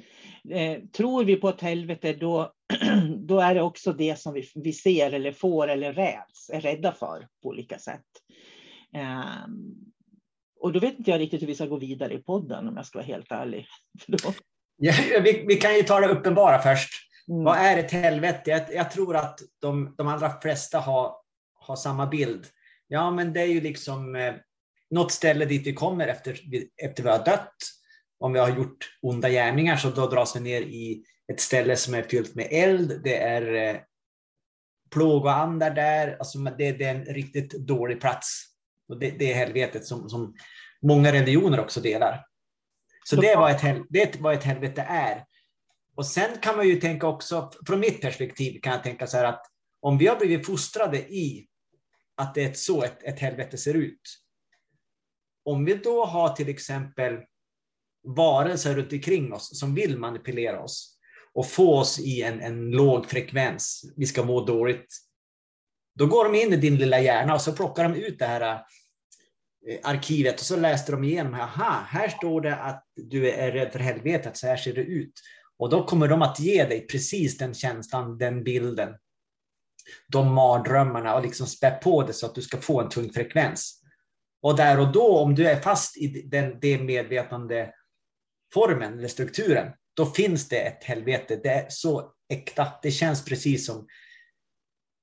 Eh, 0.50 0.82
tror 0.82 1.24
vi 1.24 1.36
på 1.36 1.50
ett 1.50 1.62
helvete, 1.62 2.14
då, 2.14 2.54
då 3.18 3.40
är 3.40 3.56
det 3.56 3.62
också 3.62 3.94
det 3.94 4.20
som 4.20 4.34
vi, 4.34 4.50
vi 4.56 4.74
ser 4.74 5.12
eller 5.12 5.32
får 5.32 5.68
eller 5.68 5.94
räds, 5.94 6.50
är 6.50 6.62
rädda 6.62 6.92
för 6.92 7.28
på 7.44 7.50
olika 7.50 7.80
sätt. 7.80 8.06
Eh, 8.96 9.48
och 10.60 10.74
då 10.74 10.80
vet 10.80 11.00
inte 11.00 11.12
jag 11.12 11.20
riktigt 11.20 11.42
hur 11.42 11.48
vi 11.48 11.56
ska 11.56 11.66
gå 11.66 11.78
vidare 11.78 12.14
i 12.14 12.18
podden, 12.18 12.68
om 12.68 12.78
jag 12.78 12.86
ska 12.86 12.98
vara 12.98 13.08
helt 13.08 13.32
ärlig. 13.32 13.68
ja, 14.78 14.94
vi, 15.24 15.46
vi, 15.48 15.56
kan 15.56 15.76
ju 15.76 15.84
ta 15.84 16.00
det 16.00 16.08
uppenbara 16.08 16.60
först. 16.60 16.90
Mm. 17.30 17.44
Vad 17.44 17.58
är 17.58 17.78
ett 17.78 17.92
helvete? 17.92 18.52
Jag, 18.52 18.74
jag 18.74 18.92
tror 18.92 19.16
att 19.16 19.40
de, 19.62 19.96
de 19.98 20.08
allra 20.08 20.42
flesta 20.42 20.80
har, 20.80 21.16
har 21.60 21.76
samma 21.76 22.08
bild. 22.08 22.48
Ja, 22.88 23.12
men 23.12 23.34
det 23.34 23.42
är 23.42 23.46
ju 23.46 23.62
liksom 23.62 24.16
eh, 24.16 24.34
något 24.90 25.12
ställe 25.12 25.46
dit 25.46 25.68
vi 25.68 25.74
kommer 25.74 26.08
efter, 26.08 26.40
efter 26.84 27.04
vi 27.04 27.10
har 27.10 27.26
dött. 27.26 27.56
Om 28.20 28.34
vi 28.34 28.40
har 28.40 28.50
gjort 28.50 28.98
onda 29.02 29.30
gärningar 29.30 29.78
så 29.78 29.90
då 29.90 30.08
dras 30.08 30.36
vi 30.36 30.40
ner 30.40 30.62
i 30.62 31.04
ett 31.28 31.40
ställe 31.40 31.76
som 31.76 31.94
är 31.94 32.04
fyllt 32.04 32.36
med 32.36 32.48
eld. 32.52 33.02
Det 33.04 33.18
är 33.18 33.54
eh, 33.54 33.82
plågoandar 34.92 35.72
där. 35.72 36.18
Alltså, 36.18 36.38
det, 36.38 36.72
det, 36.72 36.86
är 36.86 36.96
en 36.96 37.06
riktigt 37.06 37.52
dålig 37.52 38.02
plats. 38.02 38.44
Och 38.90 39.00
det, 39.00 39.12
det 39.12 39.32
är 39.32 39.36
helvetet 39.36 39.86
som, 39.86 40.10
som 40.10 40.36
många 40.82 41.12
religioner 41.12 41.60
också 41.60 41.82
delar. 41.82 42.26
Så 43.06 43.16
det 43.16 43.30
är, 43.30 43.38
vad 43.38 43.52
ett, 43.52 43.86
det 43.90 44.02
är 44.02 44.22
vad 44.22 44.34
ett 44.34 44.44
helvete 44.44 44.86
är. 44.90 45.26
Och 45.96 46.06
sen 46.06 46.38
kan 46.42 46.58
man 46.58 46.68
ju 46.68 46.76
tänka 46.76 47.08
också, 47.08 47.52
från 47.68 47.80
mitt 47.80 48.02
perspektiv 48.02 48.60
kan 48.62 48.74
jag 48.74 48.84
tänka 48.84 49.08
så 49.08 49.18
här 49.18 49.24
att 49.24 49.46
om 49.80 49.98
vi 49.98 50.08
har 50.08 50.16
blivit 50.16 50.46
fostrade 50.46 50.98
i 50.98 51.48
att 52.16 52.36
det 52.36 52.44
är 52.44 52.54
så 52.54 52.84
ett, 52.84 53.04
ett 53.04 53.20
helvete 53.20 53.58
ser 53.58 53.74
ut. 53.74 54.02
Om 55.46 55.66
vi 55.66 55.76
då 55.76 56.06
har 56.06 56.30
till 56.30 56.50
exempel 56.50 57.20
varelser 58.06 58.76
runt 58.76 58.94
omkring 58.94 59.34
oss 59.34 59.60
som 59.60 59.76
vill 59.76 59.98
manipulera 59.98 60.64
oss 60.64 60.98
och 61.34 61.48
få 61.48 61.80
oss 61.80 62.00
i 62.00 62.22
en, 62.22 62.42
en 62.42 62.72
låg 62.72 63.06
frekvens, 63.06 63.94
vi 63.96 64.06
ska 64.06 64.24
må 64.24 64.46
dåligt, 64.46 64.88
då 65.96 66.06
går 66.06 66.24
de 66.24 66.36
in 66.36 66.54
i 66.54 66.58
din 66.58 66.76
lilla 66.76 67.00
hjärna 67.00 67.34
och 67.34 67.42
så 67.42 67.54
plockar 67.54 67.84
de 67.84 67.96
ut 67.96 68.20
det 68.20 68.26
här 68.26 68.42
eh, 69.68 69.80
arkivet 69.84 70.40
och 70.40 70.46
så 70.46 70.56
läste 70.56 70.92
de 70.92 71.04
igenom, 71.04 71.34
aha, 71.34 71.86
här 71.88 72.10
står 72.10 72.42
det 72.42 72.56
att 72.56 72.84
du 72.96 73.32
är 73.32 73.52
rädd 73.52 73.72
för 73.72 73.80
helvetet, 73.80 74.38
så 74.38 74.48
här 74.48 74.58
ser 74.58 74.74
det 74.74 74.82
ut. 74.82 75.14
Och 75.58 75.70
då 75.70 75.84
kommer 75.84 76.08
de 76.08 76.22
att 76.22 76.40
ge 76.40 76.64
dig 76.64 76.88
precis 76.88 77.38
den 77.38 77.54
känslan, 77.54 78.18
den 78.18 78.44
bilden, 78.44 78.96
de 80.08 80.34
mardrömmarna 80.34 81.16
och 81.16 81.22
liksom 81.22 81.48
spä 81.48 81.72
på 81.72 82.04
det 82.04 82.14
så 82.14 82.26
att 82.26 82.36
du 82.36 82.42
ska 82.42 82.58
få 82.58 82.82
en 82.82 82.90
tung 82.90 83.14
frekvens. 83.14 83.82
Och 84.42 84.56
där 84.56 84.80
och 84.80 84.92
då, 84.92 85.18
om 85.18 85.36
du 85.36 85.48
är 85.48 85.62
fast 85.62 85.98
i 85.98 86.08
den, 86.08 86.60
det 86.62 86.84
medvetande 86.84 87.74
formen 88.56 88.98
eller 89.00 89.08
strukturen, 89.08 89.72
då 89.94 90.06
finns 90.06 90.50
det 90.50 90.60
ett 90.60 90.84
helvete. 90.84 91.40
Det 91.44 91.50
är 91.50 91.66
så 91.70 92.12
äkta. 92.30 92.68
Det 92.82 92.92
känns 92.92 93.26
precis 93.26 93.66
som, 93.66 93.88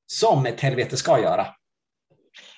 som 0.07 0.47
ett 0.47 0.61
helvete 0.61 0.97
ska 0.97 1.21
göra. 1.21 1.47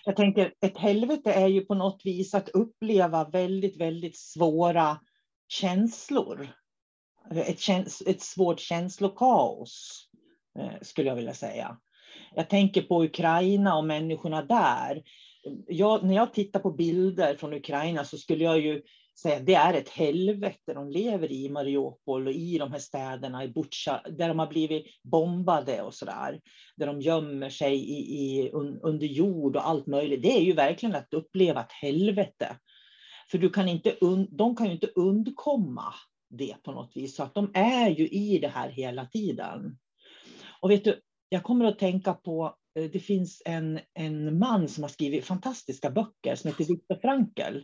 Jag 0.04 0.16
tänker, 0.16 0.52
ett 0.60 0.78
helvete 0.78 1.32
är 1.32 1.46
ju 1.46 1.60
på 1.60 1.74
något 1.74 2.00
vis 2.04 2.34
att 2.34 2.48
uppleva 2.48 3.28
väldigt, 3.28 3.80
väldigt 3.80 4.18
svåra 4.18 5.00
känslor. 5.48 6.48
Ett, 7.34 7.60
käns 7.60 8.02
ett 8.06 8.22
svårt 8.22 8.60
känslokaos, 8.60 10.04
eh, 10.58 10.82
skulle 10.82 11.08
jag 11.08 11.16
vilja 11.16 11.34
säga. 11.34 11.76
Jag 12.34 12.50
tänker 12.50 12.82
på 12.82 13.04
Ukraina 13.04 13.76
och 13.76 13.84
människorna 13.84 14.42
där. 14.42 15.02
Jag, 15.66 16.04
när 16.04 16.14
jag 16.14 16.34
tittar 16.34 16.60
på 16.60 16.70
bilder 16.70 17.36
från 17.36 17.54
Ukraina 17.54 18.04
så 18.04 18.18
skulle 18.18 18.44
jag 18.44 18.60
ju 18.60 18.82
det 19.22 19.54
är 19.54 19.74
ett 19.74 19.88
helvete 19.88 20.74
de 20.74 20.90
lever 20.90 21.32
i, 21.32 21.48
Mariupol 21.48 22.26
och 22.26 22.32
i 22.32 22.58
de 22.58 22.72
här 22.72 22.78
städerna, 22.78 23.44
i 23.44 23.48
Butja, 23.48 24.02
där 24.10 24.28
de 24.28 24.38
har 24.38 24.46
blivit 24.46 24.86
bombade 25.02 25.82
och 25.82 25.94
så 25.94 26.04
där. 26.04 26.40
Där 26.76 26.86
de 26.86 27.00
gömmer 27.00 27.50
sig 27.50 27.74
i, 27.74 27.98
i, 27.98 28.50
under 28.82 29.06
jord 29.06 29.56
och 29.56 29.68
allt 29.68 29.86
möjligt. 29.86 30.22
Det 30.22 30.36
är 30.36 30.42
ju 30.42 30.52
verkligen 30.52 30.94
att 30.94 31.14
uppleva 31.14 31.60
ett 31.60 31.72
helvete. 31.72 32.56
För 33.30 33.38
du 33.38 33.50
kan 33.50 33.68
inte 33.68 33.96
de 34.30 34.56
kan 34.56 34.66
ju 34.66 34.72
inte 34.72 34.86
undkomma 34.86 35.94
det 36.30 36.54
på 36.62 36.72
något 36.72 36.96
vis. 36.96 37.16
Så 37.16 37.22
att 37.22 37.34
de 37.34 37.50
är 37.54 37.90
ju 37.90 38.08
i 38.08 38.38
det 38.38 38.48
här 38.48 38.68
hela 38.68 39.06
tiden. 39.06 39.78
Och 40.60 40.70
vet 40.70 40.84
du, 40.84 41.00
jag 41.28 41.42
kommer 41.42 41.64
att 41.64 41.78
tänka 41.78 42.14
på, 42.14 42.56
eh, 42.78 42.90
det 42.90 43.00
finns 43.00 43.42
en, 43.44 43.80
en 43.94 44.38
man 44.38 44.68
som 44.68 44.84
har 44.84 44.88
skrivit 44.88 45.24
fantastiska 45.24 45.90
böcker 45.90 46.34
som 46.34 46.50
heter 46.50 46.64
Viktor 46.64 46.94
Frankl. 46.94 47.58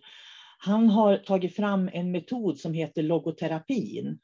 Han 0.62 0.88
har 0.88 1.17
tagit 1.17 1.57
fram 1.57 1.90
en 1.93 2.11
metod 2.11 2.59
som 2.59 2.75
heter 2.75 3.02
logoterapin. 3.02 4.19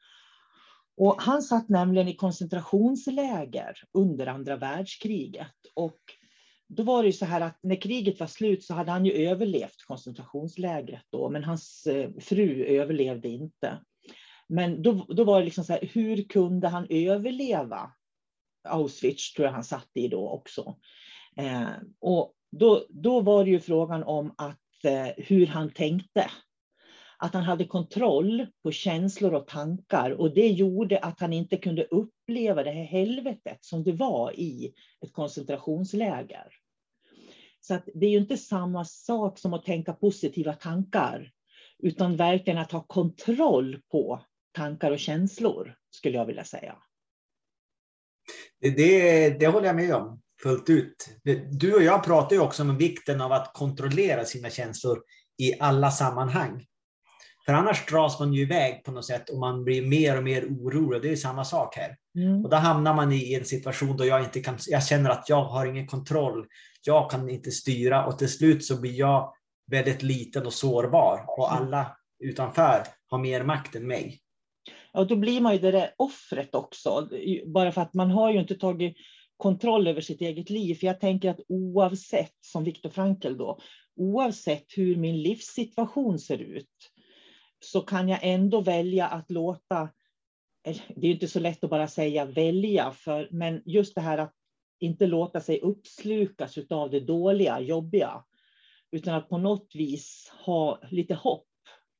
Och 0.97 1.21
han 1.21 1.41
satt 1.41 1.69
nämligen 1.69 2.07
i 2.07 2.15
koncentrationsläger 2.15 3.73
under 3.93 4.27
andra 4.27 4.55
världskriget. 4.55 5.55
Och 5.73 5.99
då 6.67 6.83
var 6.83 7.03
det 7.03 7.07
ju 7.07 7.13
så 7.13 7.25
här 7.25 7.41
att 7.41 7.59
när 7.63 7.81
kriget 7.81 8.19
var 8.19 8.27
slut 8.27 8.63
så 8.63 8.73
hade 8.73 8.91
han 8.91 9.05
ju 9.05 9.11
överlevt 9.11 9.85
koncentrationslägret 9.87 11.03
då, 11.09 11.29
men 11.29 11.43
hans 11.43 11.87
eh, 11.87 12.09
fru 12.19 12.65
överlevde 12.65 13.29
inte. 13.29 13.79
Men 14.49 14.81
då, 14.81 15.05
då 15.09 15.23
var 15.23 15.39
det 15.39 15.45
liksom 15.45 15.63
så 15.63 15.73
här, 15.73 15.89
hur 15.93 16.23
kunde 16.23 16.67
han 16.67 16.87
överleva 16.89 17.91
Auschwitz 18.67 19.33
tror 19.33 19.45
jag 19.45 19.53
han 19.53 19.63
satt 19.63 19.89
i 19.93 20.07
då 20.07 20.29
också. 20.29 20.75
Eh, 21.37 21.69
och 21.99 22.33
då, 22.51 22.85
då 22.89 23.21
var 23.21 23.45
det 23.45 23.51
ju 23.51 23.59
frågan 23.59 24.03
om 24.03 24.33
att, 24.37 24.59
Eh, 24.83 25.07
hur 25.17 25.47
han 25.47 25.71
tänkte. 25.71 26.31
Att 27.19 27.33
han 27.33 27.43
hade 27.43 27.65
kontroll 27.65 28.47
på 28.63 28.71
känslor 28.71 29.33
och 29.33 29.47
tankar 29.47 30.11
och 30.11 30.33
det 30.33 30.47
gjorde 30.47 30.99
att 30.99 31.19
han 31.19 31.33
inte 31.33 31.57
kunde 31.57 31.83
uppleva 31.83 32.63
det 32.63 32.71
här 32.71 32.83
helvetet 32.83 33.57
som 33.61 33.83
det 33.83 33.91
var 33.91 34.39
i 34.39 34.73
ett 35.05 35.13
koncentrationsläger. 35.13 36.47
Så 37.61 37.73
att 37.73 37.89
det 37.93 38.05
är 38.05 38.09
ju 38.09 38.17
inte 38.17 38.37
samma 38.37 38.85
sak 38.85 39.39
som 39.39 39.53
att 39.53 39.65
tänka 39.65 39.93
positiva 39.93 40.53
tankar, 40.53 41.31
utan 41.79 42.15
verkligen 42.15 42.59
att 42.59 42.71
ha 42.71 42.83
kontroll 42.83 43.81
på 43.91 44.21
tankar 44.51 44.91
och 44.91 44.99
känslor, 44.99 45.75
skulle 45.89 46.17
jag 46.17 46.25
vilja 46.25 46.43
säga. 46.43 46.77
Det, 48.59 48.69
det, 48.69 49.29
det 49.39 49.47
håller 49.47 49.67
jag 49.67 49.75
med 49.75 49.95
om 49.95 50.21
fullt 50.43 50.69
ut. 50.69 51.09
Du 51.51 51.73
och 51.73 51.83
jag 51.83 52.03
pratar 52.03 52.35
ju 52.35 52.41
också 52.41 52.63
om 52.63 52.77
vikten 52.77 53.21
av 53.21 53.31
att 53.31 53.53
kontrollera 53.53 54.25
sina 54.25 54.49
känslor 54.49 55.03
i 55.37 55.59
alla 55.59 55.91
sammanhang. 55.91 56.65
För 57.45 57.53
annars 57.53 57.85
dras 57.85 58.19
man 58.19 58.33
ju 58.33 58.41
iväg 58.41 58.83
på 58.83 58.91
något 58.91 59.05
sätt 59.05 59.29
och 59.29 59.39
man 59.39 59.63
blir 59.63 59.87
mer 59.87 60.17
och 60.17 60.23
mer 60.23 60.45
orolig. 60.45 61.01
Det 61.01 61.11
är 61.11 61.15
samma 61.15 61.45
sak 61.45 61.75
här. 61.75 61.95
Mm. 62.15 62.43
Och 62.43 62.49
då 62.49 62.57
hamnar 62.57 62.93
man 62.93 63.11
i 63.11 63.33
en 63.33 63.45
situation 63.45 63.97
då 63.97 64.05
jag 64.05 64.23
inte 64.23 64.39
kan, 64.39 64.57
jag 64.67 64.85
känner 64.85 65.09
att 65.09 65.29
jag 65.29 65.43
har 65.43 65.65
ingen 65.65 65.87
kontroll. 65.87 66.45
Jag 66.85 67.11
kan 67.11 67.29
inte 67.29 67.51
styra 67.51 68.05
och 68.05 68.19
till 68.19 68.29
slut 68.29 68.65
så 68.65 68.81
blir 68.81 68.99
jag 68.99 69.33
väldigt 69.71 70.03
liten 70.03 70.45
och 70.45 70.53
sårbar 70.53 71.25
och 71.27 71.53
alla 71.53 71.97
utanför 72.19 72.83
har 73.09 73.17
mer 73.17 73.43
makt 73.43 73.75
än 73.75 73.87
mig. 73.87 74.19
Ja, 74.93 75.03
då 75.03 75.15
blir 75.15 75.41
man 75.41 75.53
ju 75.53 75.59
det 75.59 75.71
där 75.71 75.93
offret 75.97 76.55
också, 76.55 77.09
bara 77.45 77.71
för 77.71 77.81
att 77.81 77.93
man 77.93 78.11
har 78.11 78.31
ju 78.31 78.39
inte 78.39 78.55
tagit 78.55 78.97
kontroll 79.37 79.87
över 79.87 80.01
sitt 80.01 80.21
eget 80.21 80.49
liv. 80.49 80.75
För 80.75 80.87
jag 80.87 80.99
tänker 80.99 81.29
att 81.29 81.39
oavsett, 81.47 82.35
som 82.41 82.63
Viktor 82.63 82.89
Frankl 82.89 83.37
då, 83.37 83.59
oavsett 83.95 84.65
hur 84.77 84.95
min 84.95 85.21
livssituation 85.21 86.19
ser 86.19 86.37
ut, 86.37 86.91
så 87.59 87.81
kan 87.81 88.09
jag 88.09 88.19
ändå 88.21 88.61
välja 88.61 89.07
att 89.07 89.31
låta, 89.31 89.89
det 90.95 91.07
är 91.07 91.11
inte 91.11 91.27
så 91.27 91.39
lätt 91.39 91.63
att 91.63 91.69
bara 91.69 91.87
säga 91.87 92.25
välja, 92.25 92.91
för, 92.91 93.27
men 93.31 93.61
just 93.65 93.95
det 93.95 94.01
här 94.01 94.17
att 94.17 94.33
inte 94.79 95.07
låta 95.07 95.41
sig 95.41 95.59
uppslukas 95.59 96.57
av 96.69 96.89
det 96.89 96.99
dåliga, 96.99 97.59
jobbiga, 97.59 98.23
utan 98.91 99.15
att 99.15 99.29
på 99.29 99.37
något 99.37 99.71
vis 99.75 100.31
ha 100.45 100.81
lite 100.91 101.15
hopp, 101.15 101.47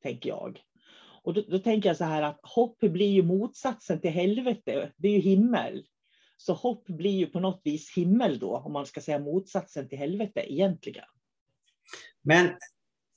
tänker 0.03 0.29
jag. 0.29 0.59
Och 1.23 1.33
då, 1.33 1.41
då, 1.41 1.59
tänker 1.59 1.89
jag 1.89 1.97
så 1.97 2.03
här 2.03 2.21
att 2.21 2.39
hopp 2.43 2.79
blir 2.79 3.11
ju 3.11 3.23
motsatsen 3.23 4.01
till 4.01 4.11
helvete, 4.11 4.91
det 4.97 5.07
är 5.07 5.11
ju 5.11 5.19
himmel. 5.19 5.83
Så 6.37 6.53
hopp 6.53 6.87
blir 6.87 7.11
ju 7.11 7.27
på 7.27 7.39
något 7.39 7.61
vis 7.63 7.93
himmel 7.95 8.39
då, 8.39 8.57
om 8.57 8.73
man 8.73 8.85
ska 8.85 9.01
säga 9.01 9.19
motsatsen 9.19 9.89
till 9.89 9.97
helvete 9.97 10.53
egentligen. 10.53 11.05
Men 12.21 12.49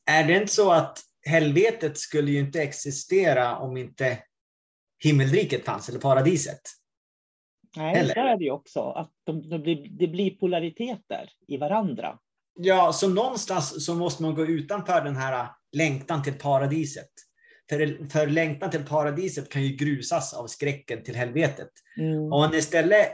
är 0.07 0.25
det 0.25 0.37
inte 0.37 0.53
så 0.53 0.73
att 0.73 0.99
helvetet 1.27 1.99
skulle 1.99 2.31
ju 2.31 2.39
inte 2.39 2.63
existera 2.63 3.59
om 3.59 3.77
inte 3.77 4.19
himmelriket 5.05 5.65
fanns, 5.65 5.89
eller 5.89 6.01
paradiset? 6.01 6.61
Nej, 7.77 7.97
Eller? 7.97 8.15
det 8.15 8.21
är 8.21 8.37
det 8.37 8.45
ju 8.45 8.51
också, 8.51 8.81
att 8.81 9.13
de, 9.25 9.49
de 9.49 9.59
blir, 9.59 9.89
det 9.91 10.09
blir 10.09 10.31
polariteter 10.31 11.31
i 11.49 11.57
varandra. 11.57 12.19
Ja, 12.55 12.93
så 12.93 13.09
någonstans 13.09 13.85
så 13.85 13.95
måste 13.95 14.23
man 14.23 14.35
gå 14.35 14.47
utanför 14.47 15.01
den 15.01 15.17
här 15.17 15.49
längtan 15.73 16.23
till 16.23 16.39
paradiset. 16.39 17.11
För, 17.71 18.09
för 18.11 18.27
längtan 18.27 18.71
till 18.71 18.85
paradiset 18.85 19.49
kan 19.49 19.63
ju 19.63 19.77
grusas 19.77 20.35
av 20.35 20.47
skräcken 20.47 21.03
till 21.03 21.17
helvetet. 21.17 21.71
Mm. 21.99 22.29
Man 22.29 22.55
istället... 22.55 23.09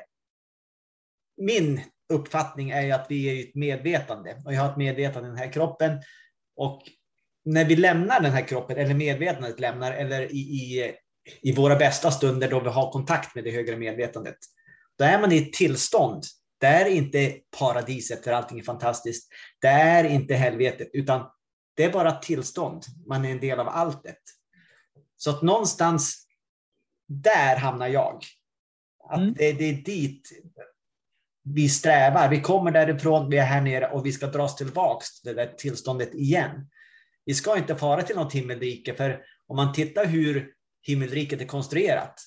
Min 1.38 1.80
uppfattning 2.12 2.70
är 2.70 2.82
ju 2.82 2.92
att 2.92 3.06
vi 3.08 3.26
är 3.26 3.48
ett 3.48 3.54
medvetande 3.54 4.42
och 4.44 4.54
jag 4.54 4.60
har 4.60 4.70
ett 4.70 4.76
medvetande 4.76 5.28
i 5.28 5.30
den 5.30 5.38
här 5.38 5.52
kroppen. 5.52 6.02
Och 6.56 6.82
när 7.44 7.64
vi 7.64 7.76
lämnar 7.76 8.20
den 8.20 8.32
här 8.32 8.48
kroppen, 8.48 8.76
eller 8.76 8.94
medvetandet 8.94 9.60
lämnar, 9.60 9.92
eller 9.92 10.32
i, 10.32 10.38
i, 10.38 10.94
i 11.42 11.52
våra 11.52 11.76
bästa 11.76 12.10
stunder 12.10 12.50
då 12.50 12.60
vi 12.60 12.68
har 12.68 12.92
kontakt 12.92 13.34
med 13.34 13.44
det 13.44 13.50
högre 13.50 13.76
medvetandet, 13.76 14.36
då 14.98 15.04
är 15.04 15.20
man 15.20 15.32
i 15.32 15.38
ett 15.38 15.52
tillstånd 15.52 16.24
det 16.58 16.66
är 16.66 16.86
inte 16.86 17.36
paradiset 17.58 18.24
där 18.24 18.32
allting 18.32 18.58
är 18.58 18.62
fantastiskt. 18.62 19.28
Det 19.60 19.68
är 19.68 20.04
inte 20.04 20.34
helvetet, 20.34 20.90
utan 20.92 21.30
det 21.74 21.84
är 21.84 21.92
bara 21.92 22.12
tillstånd. 22.12 22.84
Man 23.06 23.24
är 23.24 23.30
en 23.30 23.40
del 23.40 23.60
av 23.60 23.68
alltet. 23.68 24.18
Så 25.16 25.30
att 25.30 25.42
någonstans 25.42 26.26
där 27.08 27.56
hamnar 27.56 27.88
jag. 27.88 28.22
Att 29.08 29.18
mm. 29.18 29.34
det, 29.34 29.52
det, 29.52 29.64
är 29.64 29.82
dit 29.82 30.28
vi 31.42 31.68
strävar. 31.68 32.28
Vi 32.28 32.40
kommer 32.40 32.70
därifrån, 32.70 33.30
vi 33.30 33.38
är 33.38 33.44
här 33.44 33.60
nere 33.60 33.90
och 33.90 34.06
vi 34.06 34.12
ska 34.12 34.26
dras 34.26 34.56
tillbaks 34.56 35.20
till 35.20 35.34
det 35.34 35.44
där 35.44 35.52
tillståndet 35.52 36.14
igen. 36.14 36.70
Vi 37.24 37.34
ska 37.34 37.56
inte 37.56 37.76
fara 37.76 38.02
till 38.02 38.16
något 38.16 38.32
himmelrike, 38.32 38.94
för 38.94 39.24
om 39.46 39.56
man 39.56 39.72
tittar 39.72 40.06
hur 40.06 40.52
himmelriket 40.82 41.40
är 41.40 41.46
konstruerat, 41.46 42.20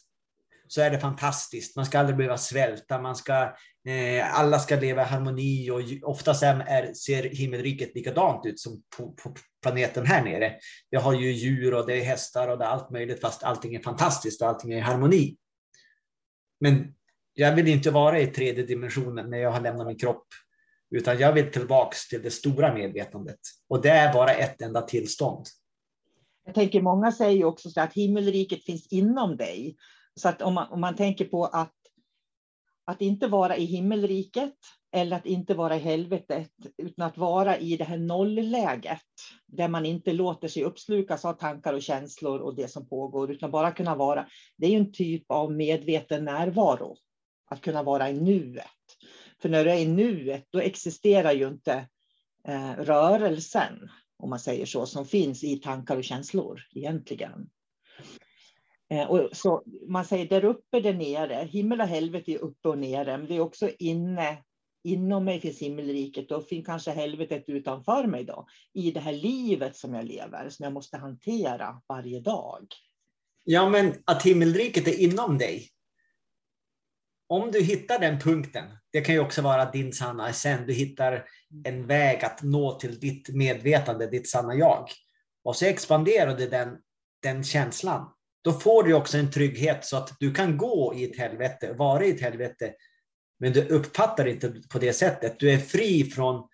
så 0.72 0.82
är 0.82 0.90
det 0.90 1.00
fantastiskt. 1.00 1.76
Man 1.76 1.86
ska 1.86 2.00
aldrig 2.00 2.18
behöva 2.18 2.38
svälta, 2.38 3.02
man 3.02 3.16
ska, 3.16 3.44
eh, 3.88 4.40
alla 4.40 4.60
ska 4.60 4.76
leva 4.76 5.02
i 5.02 5.06
harmoni 5.06 5.72
och 5.72 6.10
oftast 6.10 6.44
är, 6.44 6.94
ser 6.94 7.24
himmelriket 7.24 7.96
likadant 7.96 8.46
ut 8.46 8.60
som 8.60 8.84
på, 8.98 9.12
på, 9.12 9.36
planeten 9.62 10.06
här 10.06 10.24
nere. 10.24 10.56
Vi 10.90 10.98
har 10.98 11.14
ju 11.14 11.32
djur 11.32 11.74
och 11.74 11.88
det 11.88 11.94
är 11.94 12.04
hästar 12.04 12.48
och 12.48 12.58
det 12.58 12.66
är 12.66 12.70
allt 12.70 12.90
möjligt 12.90 13.22
fast 13.22 13.44
allting 13.44 13.76
är 13.76 13.80
fantastiskt 13.80 14.42
och 14.42 14.48
allting 14.48 14.72
är 14.72 14.78
i 14.78 14.80
harmoni. 14.80 15.38
Men 16.60 16.94
jag 17.34 17.56
vill 17.56 17.68
inte 17.68 17.92
vara 17.92 18.20
i 18.20 18.28
tredje 18.28 18.66
dimensionen 18.66 19.30
när 19.30 19.38
jag 19.38 19.52
har 19.52 19.62
lämnat 19.62 19.88
min 19.88 19.98
kropp, 19.98 20.28
utan 20.92 21.20
jag 21.20 21.34
vill 21.34 21.52
tillbaks 21.52 22.08
till 22.08 22.22
det 22.22 22.32
stora 22.32 22.74
medvetandet 22.74 23.40
och 23.70 23.82
det 23.82 23.90
är 23.90 24.14
bara 24.14 24.34
ett 24.34 24.62
enda 24.62 24.82
tillstånd. 24.82 25.46
Jag 26.46 26.56
tänker 26.56 26.82
många 26.82 27.12
säger 27.12 27.46
också 27.46 27.70
så 27.70 27.82
att 27.82 27.94
himmelriket 27.94 28.66
finns 28.66 28.88
inom 28.88 29.38
dig. 29.38 29.76
Så 30.20 30.30
att 30.30 30.42
om 30.42 30.54
man, 30.54 30.68
om 30.70 30.82
man 30.82 30.96
tänker 30.96 31.26
på 31.26 31.46
att, 31.46 31.76
att 32.86 33.02
inte 33.02 33.28
vara 33.28 33.58
i 33.58 33.66
himmelriket 33.66 34.56
eller 34.92 35.16
att 35.16 35.26
inte 35.26 35.54
vara 35.54 35.76
i 35.76 35.80
helvetet, 35.80 36.52
utan 36.78 37.08
att 37.08 37.18
vara 37.18 37.58
i 37.58 37.78
det 37.78 37.84
här 37.84 37.98
nollläget, 37.98 39.02
där 39.48 39.68
man 39.68 39.86
inte 39.86 40.14
låter 40.14 40.48
sig 40.48 40.64
uppslukas 40.64 41.26
av 41.26 41.34
tankar 41.34 41.74
och 41.74 41.82
känslor 41.82 42.40
och 42.40 42.56
det 42.56 42.68
som 42.68 42.90
pågår, 42.90 43.32
utan 43.32 43.52
bara 43.52 43.72
kunna 43.72 43.96
vara. 43.96 44.28
Det 44.58 44.66
är 44.66 44.72
ju 44.72 44.78
en 44.78 44.92
typ 44.92 45.32
av 45.32 45.52
medveten 45.52 46.26
närvaro, 46.26 46.98
att 47.52 47.62
kunna 47.62 47.84
vara 47.84 48.10
i 48.10 48.14
nuet. 48.14 48.66
För 49.42 49.50
när 49.50 49.66
du 49.66 49.72
är 49.72 49.80
i 49.80 49.88
nuet, 49.88 50.48
då 50.50 50.60
existerar 50.60 51.32
ju 51.32 51.48
inte 51.48 51.88
eh, 52.48 52.72
rörelsen, 52.72 53.90
om 54.18 54.30
man 54.30 54.40
säger 54.40 54.66
så, 54.66 54.86
som 54.86 55.06
finns 55.06 55.44
i 55.44 55.56
tankar 55.56 55.98
och 55.98 56.04
känslor 56.04 56.62
egentligen. 56.76 57.50
Eh, 58.90 59.06
och 59.06 59.30
så 59.32 59.64
man 59.88 60.06
säger 60.06 60.26
där 60.26 60.46
uppe, 60.46 60.80
där 60.80 60.94
nere, 60.94 61.48
himmel 61.52 61.82
och 61.82 61.88
helvete 61.88 62.32
är 62.32 62.38
uppe 62.38 62.70
och 62.70 62.78
nere, 62.78 63.18
men 63.18 63.28
det 63.28 63.36
är 63.36 63.40
också 63.40 63.70
inne, 63.80 64.38
inom 64.84 65.26
mig 65.26 65.40
finns 65.40 65.60
himmelriket 65.60 66.32
och 66.32 66.48
finns 66.48 66.66
kanske 66.66 66.92
helvetet 66.92 67.44
utanför 67.48 68.08
mig 68.08 68.24
då, 68.24 68.48
i 68.74 68.92
det 68.92 69.00
här 69.00 69.14
livet 69.14 69.76
som 69.76 69.94
jag 69.94 70.06
lever, 70.06 70.50
som 70.50 70.64
jag 70.64 70.74
måste 70.74 70.98
hantera 70.98 71.82
varje 71.88 72.20
dag. 72.20 72.68
Ja, 73.44 73.70
men 73.70 73.94
att 74.06 74.24
himmelriket 74.24 74.88
är 74.88 75.00
inom 75.00 75.38
dig. 75.38 75.70
Om 77.28 77.52
du 77.52 77.64
hittar 77.64 78.00
den 78.00 78.20
punkten, 78.20 78.66
det 78.92 79.02
kan 79.02 79.16
ju 79.16 79.22
också 79.22 79.42
vara 79.42 79.72
din 79.72 79.94
sanna 79.94 80.30
essens, 80.30 80.68
du 80.68 80.74
hittar 80.74 81.26
en 81.64 81.88
väg 81.88 82.24
att 82.24 82.44
nå 82.44 82.80
till 82.80 83.00
ditt 83.00 83.30
medvetande, 83.30 84.08
ditt 84.08 84.30
sanna 84.30 84.56
jag. 84.56 84.90
Och 85.44 85.56
så 85.56 85.66
expanderar 85.66 86.38
du 86.38 86.50
den, 86.50 86.78
den 87.24 87.44
känslan 87.44 88.12
då 88.42 88.54
får 88.54 88.84
du 88.84 88.94
också 88.94 89.18
en 89.18 89.32
trygghet 89.32 89.86
så 89.86 89.98
att 89.98 90.16
du 90.20 90.34
kan 90.34 90.58
gå 90.58 90.94
i 90.96 91.12
ett 91.12 91.18
helvete, 91.18 91.74
vara 91.74 92.06
i 92.06 92.12
ett 92.12 92.22
helvete, 92.22 92.74
men 93.40 93.54
du 93.54 93.68
uppfattar 93.68 94.24
det 94.24 94.32
inte 94.32 94.62
på 94.70 94.80
det 94.80 94.94
sättet. 94.94 95.40
Du 95.40 95.52
är 95.52 95.58
fri 95.58 96.04
från, 96.04 96.50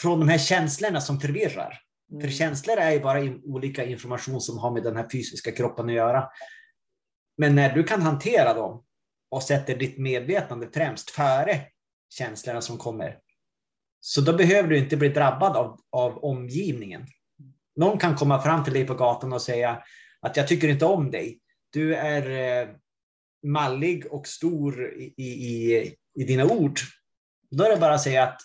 från 0.00 0.20
de 0.20 0.28
här 0.28 0.38
känslorna 0.38 1.00
som 1.00 1.20
förvirrar. 1.20 1.80
Mm. 2.12 2.22
För 2.22 2.28
känslor 2.28 2.76
är 2.76 2.90
ju 2.90 3.00
bara 3.00 3.20
in, 3.20 3.40
olika 3.44 3.84
information 3.84 4.40
som 4.40 4.58
har 4.58 4.70
med 4.70 4.82
den 4.82 4.96
här 4.96 5.08
fysiska 5.12 5.52
kroppen 5.52 5.86
att 5.86 5.94
göra. 5.94 6.28
Men 7.36 7.54
när 7.54 7.74
du 7.74 7.84
kan 7.84 8.02
hantera 8.02 8.54
dem 8.54 8.84
och 9.30 9.42
sätter 9.42 9.76
ditt 9.76 9.98
medvetande 9.98 10.68
främst 10.74 11.10
före 11.10 11.60
känslorna 12.08 12.60
som 12.60 12.78
kommer, 12.78 13.18
så 14.00 14.20
då 14.20 14.32
behöver 14.32 14.68
du 14.68 14.78
inte 14.78 14.96
bli 14.96 15.08
drabbad 15.08 15.56
av, 15.56 15.80
av 15.90 16.24
omgivningen. 16.24 17.06
Någon 17.76 17.98
kan 17.98 18.16
komma 18.16 18.42
fram 18.42 18.64
till 18.64 18.72
dig 18.72 18.86
på 18.86 18.94
gatan 18.94 19.32
och 19.32 19.42
säga 19.42 19.82
att 20.20 20.36
jag 20.36 20.48
tycker 20.48 20.68
inte 20.68 20.84
om 20.84 21.10
dig. 21.10 21.40
Du 21.70 21.94
är 21.94 22.30
eh, 22.62 22.68
mallig 23.42 24.06
och 24.12 24.26
stor 24.26 24.92
i, 24.94 25.14
i, 25.16 25.94
i 26.14 26.24
dina 26.24 26.44
ord. 26.44 26.78
Då 27.50 27.64
är 27.64 27.70
det 27.70 27.80
bara 27.80 27.94
att 27.94 28.02
säga 28.02 28.22
att 28.22 28.40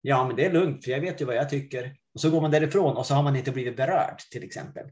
ja, 0.00 0.26
men 0.26 0.36
det 0.36 0.44
är 0.44 0.52
lugnt, 0.52 0.84
för 0.84 0.90
jag 0.90 1.00
vet 1.00 1.20
ju 1.20 1.24
vad 1.24 1.36
jag 1.36 1.50
tycker. 1.50 1.96
Och 2.14 2.20
så 2.20 2.30
går 2.30 2.40
man 2.40 2.50
därifrån 2.50 2.96
och 2.96 3.06
så 3.06 3.14
har 3.14 3.22
man 3.22 3.36
inte 3.36 3.50
blivit 3.50 3.76
berörd 3.76 4.18
till 4.18 4.44
exempel. 4.44 4.90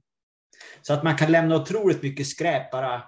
Så 0.83 0.93
att 0.93 1.03
man 1.03 1.17
kan 1.17 1.33
lämna 1.33 1.57
otroligt 1.57 2.03
mycket 2.03 2.27
skräp 2.27 2.71
bara 2.71 3.03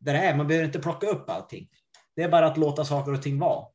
där 0.00 0.12
det 0.12 0.18
är. 0.18 0.36
Man 0.36 0.46
behöver 0.46 0.66
inte 0.66 0.78
plocka 0.78 1.06
upp 1.06 1.30
allting. 1.30 1.68
Det 2.16 2.22
är 2.22 2.28
bara 2.28 2.46
att 2.46 2.56
låta 2.56 2.84
saker 2.84 3.12
och 3.12 3.22
ting 3.22 3.38
vara. 3.38 3.66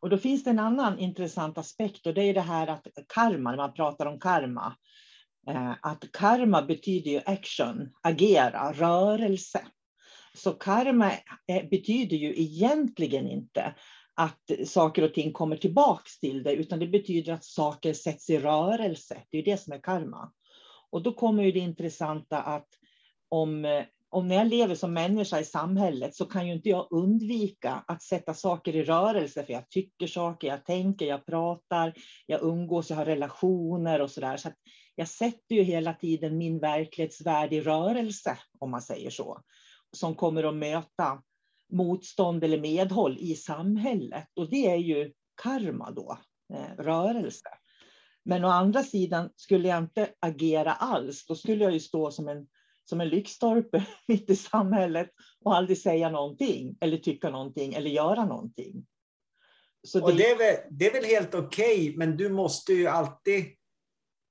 Och 0.00 0.10
då 0.10 0.18
finns 0.18 0.44
det 0.44 0.50
en 0.50 0.58
annan 0.58 0.98
intressant 0.98 1.58
aspekt 1.58 2.06
och 2.06 2.14
det 2.14 2.22
är 2.22 2.34
det 2.34 2.40
här 2.40 2.66
att 2.66 2.86
karma, 3.14 3.50
när 3.50 3.56
man 3.56 3.74
pratar 3.74 4.06
om 4.06 4.20
karma, 4.20 4.76
Eh, 5.48 5.72
att 5.82 6.12
karma 6.12 6.62
betyder 6.62 7.10
ju 7.10 7.20
action, 7.26 7.90
agera, 8.02 8.72
rörelse. 8.72 9.60
Så 10.34 10.52
karma 10.52 11.12
eh, 11.46 11.68
betyder 11.70 12.16
ju 12.16 12.40
egentligen 12.40 13.28
inte 13.28 13.74
att 14.14 14.50
saker 14.66 15.02
och 15.02 15.14
ting 15.14 15.32
kommer 15.32 15.56
tillbaks 15.56 16.20
till 16.20 16.42
dig, 16.42 16.56
utan 16.56 16.78
det 16.78 16.86
betyder 16.86 17.32
att 17.32 17.44
saker 17.44 17.92
sätts 17.92 18.30
i 18.30 18.38
rörelse. 18.38 19.22
Det 19.30 19.38
är 19.38 19.44
det 19.44 19.56
som 19.56 19.72
är 19.72 19.78
karma. 19.78 20.32
Och 20.90 21.02
då 21.02 21.12
kommer 21.12 21.42
ju 21.42 21.52
det 21.52 21.58
intressanta 21.58 22.42
att 22.42 22.68
om, 23.28 23.64
eh, 23.64 23.84
om 24.08 24.28
när 24.28 24.36
jag 24.36 24.46
lever 24.46 24.74
som 24.74 24.92
människa 24.92 25.40
i 25.40 25.44
samhället 25.44 26.14
så 26.14 26.24
kan 26.24 26.46
ju 26.46 26.52
inte 26.52 26.68
jag 26.68 26.88
undvika 26.90 27.84
att 27.86 28.02
sätta 28.02 28.34
saker 28.34 28.76
i 28.76 28.82
rörelse, 28.82 29.44
för 29.44 29.52
jag 29.52 29.70
tycker 29.70 30.06
saker, 30.06 30.48
jag 30.48 30.64
tänker, 30.64 31.06
jag 31.06 31.26
pratar, 31.26 31.94
jag 32.26 32.42
umgås, 32.42 32.90
jag 32.90 32.96
har 32.96 33.04
relationer 33.04 34.00
och 34.00 34.10
så 34.10 34.20
där. 34.20 34.36
Så 34.36 34.50
jag 34.94 35.08
sätter 35.08 35.54
ju 35.54 35.62
hela 35.62 35.94
tiden 35.94 36.38
min 36.38 36.58
verklighetsvärld 36.58 37.52
i 37.52 37.60
rörelse, 37.60 38.38
om 38.58 38.70
man 38.70 38.82
säger 38.82 39.10
så, 39.10 39.40
som 39.92 40.14
kommer 40.14 40.44
att 40.44 40.54
möta 40.54 41.22
motstånd 41.72 42.44
eller 42.44 42.60
medhåll 42.60 43.18
i 43.20 43.34
samhället. 43.34 44.28
Och 44.36 44.50
det 44.50 44.66
är 44.70 44.76
ju 44.76 45.12
karma 45.42 45.90
då, 45.90 46.18
eh, 46.54 46.82
rörelse. 46.82 47.48
Men 48.24 48.44
å 48.44 48.48
andra 48.48 48.82
sidan, 48.82 49.30
skulle 49.36 49.68
jag 49.68 49.78
inte 49.78 50.10
agera 50.20 50.72
alls, 50.72 51.26
då 51.26 51.34
skulle 51.34 51.64
jag 51.64 51.72
ju 51.72 51.80
stå 51.80 52.10
som 52.10 52.28
en, 52.28 52.46
som 52.84 53.00
en 53.00 53.08
lyktstolpe 53.08 53.86
mitt 54.06 54.30
i 54.30 54.36
samhället 54.36 55.10
och 55.44 55.56
aldrig 55.56 55.78
säga 55.78 56.10
någonting, 56.10 56.76
eller 56.80 56.96
tycka 56.96 57.30
någonting, 57.30 57.74
eller 57.74 57.90
göra 57.90 58.24
någonting. 58.24 58.86
Så 59.82 59.98
det... 59.98 60.04
Och 60.04 60.14
det, 60.14 60.30
är 60.30 60.38
väl, 60.38 60.56
det 60.70 60.86
är 60.86 60.92
väl 60.92 61.04
helt 61.04 61.34
okej, 61.34 61.80
okay, 61.80 61.96
men 61.96 62.16
du 62.16 62.28
måste 62.28 62.72
ju 62.72 62.86
alltid 62.86 63.44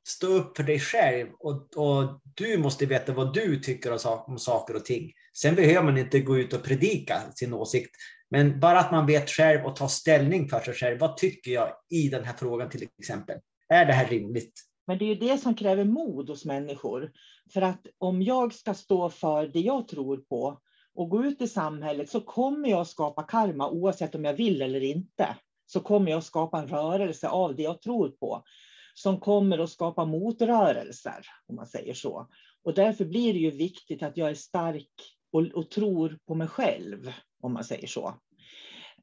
stå 0.10 0.28
upp 0.28 0.58
för 0.58 0.64
dig 0.64 0.80
själv 0.80 1.28
och, 1.40 1.78
och 1.78 2.22
du 2.36 2.58
måste 2.58 2.86
veta 2.86 3.14
vad 3.14 3.34
du 3.34 3.60
tycker 3.60 3.92
om 4.28 4.40
saker 4.40 4.76
och 4.76 4.86
ting. 4.86 5.12
Sen 5.34 5.56
behöver 5.56 5.84
man 5.84 5.98
inte 5.98 6.20
gå 6.20 6.38
ut 6.38 6.54
och 6.54 6.64
predika 6.64 7.22
sin 7.36 7.54
åsikt, 7.54 7.92
men 8.30 8.60
bara 8.60 8.80
att 8.80 8.92
man 8.92 9.06
vet 9.06 9.30
själv 9.30 9.66
och 9.66 9.76
tar 9.76 9.88
ställning 9.88 10.50
för 10.50 10.60
sig 10.60 10.74
själv. 10.74 11.00
Vad 11.00 11.18
tycker 11.18 11.52
jag 11.52 11.72
i 11.90 12.10
den 12.10 12.24
här 12.24 12.34
frågan 12.34 12.70
till 12.70 12.88
exempel? 13.00 13.38
Är 13.70 13.86
det 13.86 13.94
här 13.94 14.08
rimligt? 14.08 14.54
Men 14.88 14.98
det 14.98 15.06
är 15.06 15.08
ju 15.08 15.16
det 15.16 15.38
som 15.38 15.56
kräver 15.56 15.86
mod 15.86 16.30
hos 16.30 16.46
människor. 16.46 17.12
För 17.54 17.62
att 17.62 17.82
om 17.98 18.22
jag 18.22 18.54
ska 18.54 18.74
stå 18.74 19.10
för 19.10 19.48
det 19.48 19.60
jag 19.60 19.88
tror 19.88 20.18
på 20.18 20.62
och 20.96 21.10
gå 21.10 21.24
ut 21.24 21.42
i 21.42 21.48
samhället 21.48 22.10
så 22.10 22.22
kommer 22.22 22.70
jag 22.70 22.88
skapa 22.88 23.24
karma 23.24 23.70
oavsett 23.70 24.16
om 24.16 24.26
jag 24.26 24.34
vill 24.34 24.62
eller 24.62 24.84
inte. 24.84 25.36
Så 25.66 25.80
kommer 25.80 26.12
jag 26.12 26.24
skapa 26.24 26.60
en 26.60 26.68
rörelse 26.68 27.28
av 27.28 27.56
det 27.56 27.64
jag 27.64 27.82
tror 27.82 28.10
på 28.10 28.44
som 28.94 29.20
kommer 29.20 29.58
att 29.58 29.70
skapa 29.70 30.06
motrörelser, 30.06 31.26
om 31.48 31.56
man 31.56 31.68
säger 31.68 31.94
så. 31.94 32.28
Och 32.64 32.74
därför 32.74 33.06
blir 33.06 33.34
det 33.34 33.40
ju 33.40 33.52
viktigt 33.52 34.04
att 34.04 34.18
jag 34.18 34.30
är 34.30 34.36
stark 34.36 34.92
och, 35.32 35.42
och 35.42 35.72
tror 35.72 36.20
på 36.28 36.36
mig 36.36 36.48
själv, 36.48 37.14
om 37.42 37.54
man 37.54 37.64
säger 37.64 37.88
så. 37.88 38.08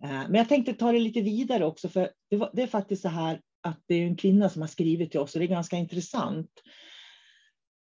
Eh, 0.03 0.11
men 0.29 0.35
jag 0.35 0.49
tänkte 0.49 0.72
ta 0.72 0.92
det 0.92 0.99
lite 0.99 1.20
vidare 1.20 1.64
också, 1.64 1.88
för 1.88 2.11
det, 2.31 2.37
var, 2.37 2.51
det 2.53 2.62
är 2.62 2.66
faktiskt 2.66 3.03
så 3.03 3.09
här 3.09 3.40
att 3.62 3.81
det 3.87 3.94
är 3.94 4.07
en 4.07 4.16
kvinna 4.16 4.49
som 4.49 4.62
har 4.62 4.68
skrivit 4.68 5.11
till 5.11 5.20
oss 5.20 5.35
och 5.35 5.38
det 5.38 5.44
är 5.44 5.49
ganska 5.49 5.77
intressant. 5.77 6.51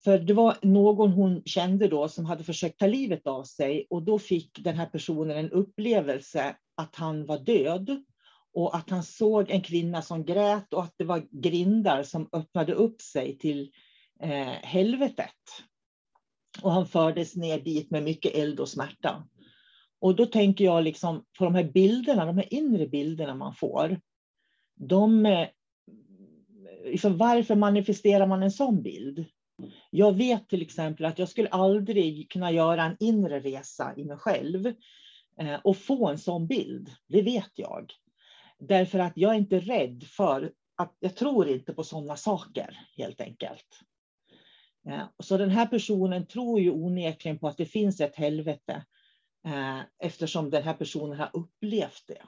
För 0.04 0.20
det 0.20 0.34
var 0.34 0.58
någon 0.62 1.12
hon 1.12 1.44
kände 1.46 1.88
då 1.88 2.08
som 2.08 2.26
hade 2.26 2.44
försökt 2.44 2.80
ta 2.80 2.88
livet 2.88 3.28
av 3.28 3.44
sig 3.44 3.88
och 3.90 4.04
då 4.04 4.20
fick 4.20 4.60
den 4.64 4.76
här 4.76 4.86
personen 4.86 5.38
en 5.38 5.52
upplevelse 5.52 6.56
att 6.76 6.96
han 6.96 7.26
var 7.26 7.40
död 7.40 8.04
och 8.56 8.76
att 8.76 8.90
han 8.90 9.04
såg 9.04 9.50
en 9.50 9.62
kvinna 9.62 10.02
som 10.02 10.26
grät 10.26 10.74
och 10.74 10.84
att 10.84 10.94
det 10.98 11.04
var 11.04 11.28
grindar 11.32 12.04
som 12.04 12.30
öppnade 12.32 12.74
upp 12.74 13.02
sig 13.02 13.38
till 13.38 13.72
eh, 14.22 14.54
helvetet. 14.64 15.36
Och 16.62 16.72
han 16.72 16.88
fördes 16.88 17.36
ner 17.36 17.60
dit 17.60 17.92
med 17.92 18.04
mycket 18.04 18.36
eld 18.36 18.60
och 18.60 18.70
smärta. 18.70 19.28
Och 20.00 20.16
då 20.16 20.26
tänker 20.26 20.66
jag 20.66 20.84
liksom 20.84 21.26
på 21.38 21.44
de 21.44 21.56
här 21.56 21.64
bilderna, 21.64 22.26
de 22.26 22.38
här 22.38 22.54
inre 22.54 22.88
bilderna 22.88 23.36
man 23.36 23.56
får. 23.56 24.00
De, 24.76 25.26
eh, 25.26 25.48
liksom, 26.86 27.18
varför 27.18 27.56
manifesterar 27.56 28.28
man 28.28 28.44
en 28.44 28.52
sån 28.52 28.84
bild? 28.84 29.26
Jag 29.90 30.14
vet 30.18 30.50
till 30.50 30.62
exempel 30.62 31.06
att 31.06 31.20
jag 31.20 31.30
skulle 31.30 31.50
aldrig 31.50 32.32
kunna 32.32 32.52
göra 32.52 32.84
en 32.84 32.98
inre 33.00 33.40
resa 33.40 33.94
i 33.98 34.06
mig 34.06 34.18
själv 34.18 34.68
eh, 35.40 35.60
och 35.64 35.78
få 35.78 36.08
en 36.08 36.18
sån 36.18 36.48
bild. 36.48 36.90
Det 37.08 37.22
vet 37.22 37.52
jag. 37.56 37.92
Därför 38.60 39.00
att 39.00 39.14
jag 39.16 39.34
är 39.34 39.38
inte 39.38 39.60
rädd 39.60 40.04
för 40.04 40.52
att 40.76 40.96
jag 41.00 41.16
tror 41.16 41.48
inte 41.48 41.74
på 41.74 41.84
sådana 41.84 42.18
saker 42.18 42.88
helt 42.98 43.22
enkelt. 43.22 43.80
Eh, 44.90 45.04
så 45.20 45.38
den 45.38 45.50
här 45.50 45.66
personen 45.66 46.28
tror 46.28 46.60
ju 46.60 46.72
onekligen 46.72 47.40
på 47.40 47.48
att 47.48 47.58
det 47.58 47.66
finns 47.66 48.02
ett 48.02 48.16
helvete 48.16 48.86
eh, 49.48 49.80
eftersom 50.00 50.50
den 50.50 50.64
här 50.64 50.74
personen 50.74 51.20
har 51.20 51.30
upplevt 51.34 52.04
det. 52.08 52.22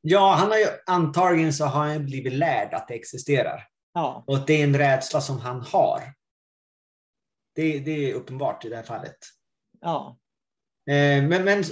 Ja, 0.00 0.34
han 0.34 0.50
har 0.50 0.58
ju 0.58 0.66
antagligen 0.86 1.52
så 1.52 1.64
har 1.64 1.86
han 1.86 2.04
blivit 2.04 2.32
lärd 2.32 2.74
att 2.74 2.88
det 2.88 2.94
existerar. 2.94 3.68
Ja. 3.92 4.24
Och 4.26 4.46
det 4.46 4.60
är 4.60 4.64
en 4.64 4.78
rädsla 4.78 5.20
som 5.20 5.38
han 5.38 5.60
har. 5.60 6.14
Det, 7.54 7.78
det 7.78 8.10
är 8.10 8.14
uppenbart 8.14 8.64
i 8.64 8.68
det 8.68 8.76
här 8.76 8.82
fallet. 8.82 9.18
Ja. 9.80 10.18
Eh, 10.86 11.22
men, 11.22 11.44
men 11.44 11.64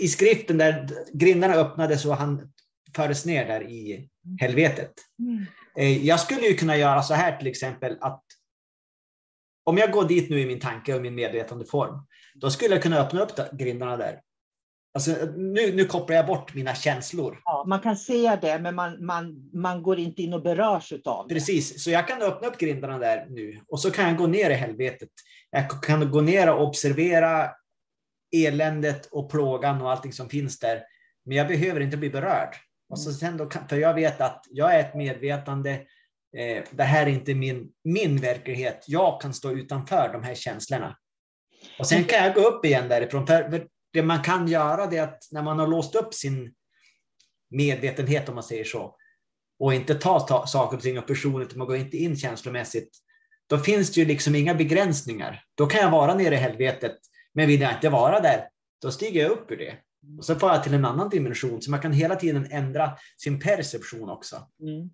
i 0.00 0.08
skriften 0.08 0.58
där 0.58 0.88
grindarna 1.12 1.54
öppnades 1.54 2.04
och 2.04 2.16
han 2.16 2.52
fördes 2.96 3.26
ner 3.26 3.46
där 3.46 3.62
i 3.70 4.08
helvetet. 4.40 4.92
Mm. 5.18 5.46
Eh, 5.76 6.06
jag 6.06 6.20
skulle 6.20 6.46
ju 6.46 6.54
kunna 6.54 6.76
göra 6.76 7.02
så 7.02 7.14
här 7.14 7.36
till 7.36 7.46
exempel 7.46 7.98
att 8.00 8.22
om 9.64 9.78
jag 9.78 9.92
går 9.92 10.08
dit 10.08 10.30
nu 10.30 10.40
i 10.40 10.46
min 10.46 10.60
tanke 10.60 10.94
och 10.94 11.02
min 11.02 11.14
medvetande 11.14 11.64
form, 11.64 12.06
då 12.34 12.50
skulle 12.50 12.74
jag 12.74 12.82
kunna 12.82 13.00
öppna 13.00 13.20
upp 13.20 13.30
grindarna 13.52 13.96
där 13.96 14.20
Alltså, 14.94 15.10
nu, 15.36 15.72
nu 15.74 15.84
kopplar 15.84 16.16
jag 16.16 16.26
bort 16.26 16.54
mina 16.54 16.74
känslor. 16.74 17.40
Ja, 17.44 17.64
man 17.68 17.80
kan 17.80 17.96
se 17.96 18.38
det, 18.42 18.58
men 18.58 18.74
man, 18.74 19.04
man, 19.04 19.50
man 19.52 19.82
går 19.82 19.98
inte 19.98 20.22
in 20.22 20.34
och 20.34 20.42
berörs 20.42 20.92
av 21.04 21.28
det. 21.28 21.34
Precis, 21.34 21.84
så 21.84 21.90
jag 21.90 22.08
kan 22.08 22.22
öppna 22.22 22.48
upp 22.48 22.58
grindarna 22.58 22.98
där 22.98 23.26
nu 23.28 23.60
och 23.68 23.80
så 23.80 23.90
kan 23.90 24.08
jag 24.08 24.16
gå 24.16 24.26
ner 24.26 24.50
i 24.50 24.54
helvetet. 24.54 25.08
Jag 25.50 25.82
kan 25.82 26.10
gå 26.10 26.20
ner 26.20 26.52
och 26.52 26.62
observera 26.62 27.50
eländet 28.32 29.06
och 29.06 29.30
plågan 29.30 29.82
och 29.82 29.90
allting 29.90 30.12
som 30.12 30.28
finns 30.28 30.58
där. 30.58 30.82
Men 31.24 31.36
jag 31.36 31.48
behöver 31.48 31.80
inte 31.80 31.96
bli 31.96 32.10
berörd. 32.10 32.56
Och 32.88 33.00
så 33.00 33.12
sen 33.12 33.36
då, 33.36 33.50
för 33.68 33.76
jag 33.76 33.94
vet 33.94 34.20
att 34.20 34.44
jag 34.50 34.74
är 34.74 34.80
ett 34.80 34.94
medvetande. 34.94 35.70
Eh, 36.36 36.64
det 36.70 36.82
här 36.82 37.06
är 37.06 37.10
inte 37.10 37.34
min, 37.34 37.68
min 37.84 38.16
verklighet. 38.16 38.84
Jag 38.86 39.20
kan 39.20 39.34
stå 39.34 39.50
utanför 39.50 40.12
de 40.12 40.22
här 40.22 40.34
känslorna. 40.34 40.96
Och 41.78 41.86
sen 41.86 42.04
kan 42.04 42.24
jag 42.24 42.34
gå 42.34 42.40
upp 42.40 42.64
igen 42.64 42.88
därifrån. 42.88 43.26
För, 43.26 43.66
det 43.92 44.02
man 44.02 44.22
kan 44.22 44.48
göra 44.48 44.86
det 44.86 44.96
är 44.96 45.02
att 45.02 45.28
när 45.30 45.42
man 45.42 45.58
har 45.58 45.66
låst 45.66 45.94
upp 45.94 46.14
sin 46.14 46.54
medvetenhet, 47.50 48.28
om 48.28 48.34
man 48.34 48.44
säger 48.44 48.64
så, 48.64 48.96
och 49.58 49.74
inte 49.74 49.94
tar 49.94 50.20
ta 50.20 50.46
saker 50.46 50.76
och 50.76 50.82
ting 50.82 50.98
och 50.98 51.06
personligt, 51.06 51.56
man 51.56 51.66
går 51.66 51.76
inte 51.76 51.96
in 51.96 52.16
känslomässigt, 52.16 52.90
då 53.46 53.58
finns 53.58 53.92
det 53.92 54.00
ju 54.00 54.06
liksom 54.06 54.34
inga 54.34 54.54
begränsningar. 54.54 55.42
Då 55.54 55.66
kan 55.66 55.80
jag 55.80 55.90
vara 55.90 56.14
nere 56.14 56.34
i 56.34 56.38
helvetet, 56.38 56.96
men 57.34 57.48
vill 57.48 57.60
jag 57.60 57.74
inte 57.74 57.88
vara 57.88 58.20
där, 58.20 58.48
då 58.82 58.90
stiger 58.90 59.22
jag 59.22 59.30
upp 59.30 59.50
ur 59.50 59.56
det. 59.56 59.76
Och 60.18 60.24
så 60.24 60.34
får 60.34 60.50
jag 60.50 60.64
till 60.64 60.74
en 60.74 60.84
annan 60.84 61.08
dimension, 61.08 61.62
så 61.62 61.70
man 61.70 61.80
kan 61.80 61.92
hela 61.92 62.16
tiden 62.16 62.46
ändra 62.50 62.90
sin 63.16 63.40
perception 63.40 64.10
också. 64.10 64.36
Mm. 64.62 64.90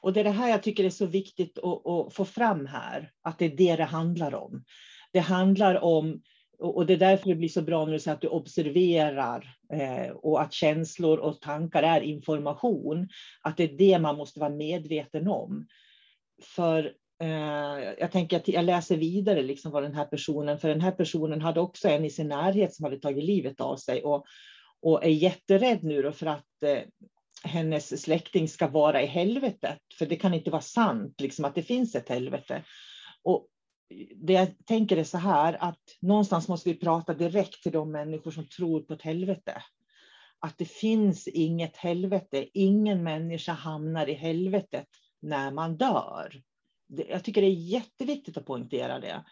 Och 0.00 0.12
det 0.12 0.20
är 0.20 0.24
det 0.24 0.30
här 0.30 0.48
jag 0.48 0.62
tycker 0.62 0.84
är 0.84 0.90
så 0.90 1.06
viktigt 1.06 1.58
att, 1.58 1.86
att, 1.86 2.14
få 2.14 2.24
fram 2.24 2.66
här, 2.66 3.10
att 3.22 3.38
det 3.38 3.44
är 3.44 3.56
det 3.56 3.76
det 3.76 3.84
handlar 3.84 4.34
om. 4.34 4.64
Det 5.12 5.20
handlar 5.20 5.84
om 5.84 6.22
och 6.62 6.86
det 6.86 6.92
är 6.92 6.98
därför 6.98 7.28
det 7.28 7.34
blir 7.34 7.48
så 7.48 7.62
bra 7.62 7.84
när 7.84 7.92
du 7.92 7.98
säger 7.98 8.14
att 8.14 8.20
du 8.20 8.28
observerar 8.28 9.56
eh, 9.72 10.10
och 10.10 10.42
att 10.42 10.52
känslor 10.52 11.18
och 11.18 11.40
tankar 11.40 11.82
är 11.82 12.00
information. 12.00 13.08
Att 13.42 13.56
det 13.56 13.64
är 13.64 13.78
det 13.78 13.98
man 13.98 14.16
måste 14.16 14.40
vara 14.40 14.50
medveten 14.50 15.28
om. 15.28 15.66
För 16.42 16.92
Eh, 17.22 17.94
jag 17.98 18.12
tänker 18.12 18.36
att 18.36 18.48
jag 18.48 18.64
läser 18.64 18.96
vidare 18.96 19.42
liksom 19.42 19.72
vad 19.72 19.82
den 19.82 19.94
här 19.94 20.04
personen, 20.04 20.58
för 20.58 20.68
den 20.68 20.80
här 20.80 20.90
personen 20.90 21.40
hade 21.40 21.60
också 21.60 21.88
en 21.88 22.04
i 22.04 22.10
sin 22.10 22.28
närhet 22.28 22.74
som 22.74 22.84
hade 22.84 22.98
tagit 22.98 23.24
livet 23.24 23.60
av 23.60 23.76
sig 23.76 24.02
och, 24.02 24.24
och 24.82 25.04
är 25.04 25.08
jätterädd 25.08 25.84
nu 25.84 26.02
då 26.02 26.12
för 26.12 26.26
att 26.26 26.62
eh, 26.62 26.78
hennes 27.44 28.02
släkting 28.02 28.48
ska 28.48 28.68
vara 28.68 29.02
i 29.02 29.06
helvetet. 29.06 29.78
För 29.98 30.06
det 30.06 30.16
kan 30.16 30.34
inte 30.34 30.50
vara 30.50 30.62
sant 30.62 31.20
liksom, 31.20 31.44
att 31.44 31.54
det 31.54 31.62
finns 31.62 31.94
ett 31.94 32.08
helvete. 32.08 32.64
Och 33.22 33.46
det 34.16 34.32
jag 34.32 34.66
tänker 34.66 34.96
är 34.96 35.04
så 35.04 35.18
här 35.18 35.56
att 35.60 35.82
någonstans 36.00 36.48
måste 36.48 36.68
vi 36.68 36.78
prata 36.78 37.14
direkt 37.14 37.62
till 37.62 37.72
de 37.72 37.92
människor 37.92 38.30
som 38.30 38.48
tror 38.48 38.80
på 38.80 38.94
ett 38.94 39.02
helvete. 39.02 39.62
Att 40.38 40.58
det 40.58 40.64
finns 40.64 41.28
inget 41.28 41.76
helvete. 41.76 42.48
Ingen 42.54 43.02
människa 43.02 43.52
hamnar 43.52 44.08
i 44.08 44.14
helvetet 44.14 44.86
när 45.20 45.50
man 45.50 45.76
dör. 45.76 46.42
Jag 46.96 47.24
tycker 47.24 47.40
det 47.40 47.46
är 47.46 47.50
jätteviktigt 47.50 48.36
att 48.36 48.46
poängtera 48.46 49.00
det. 49.00 49.24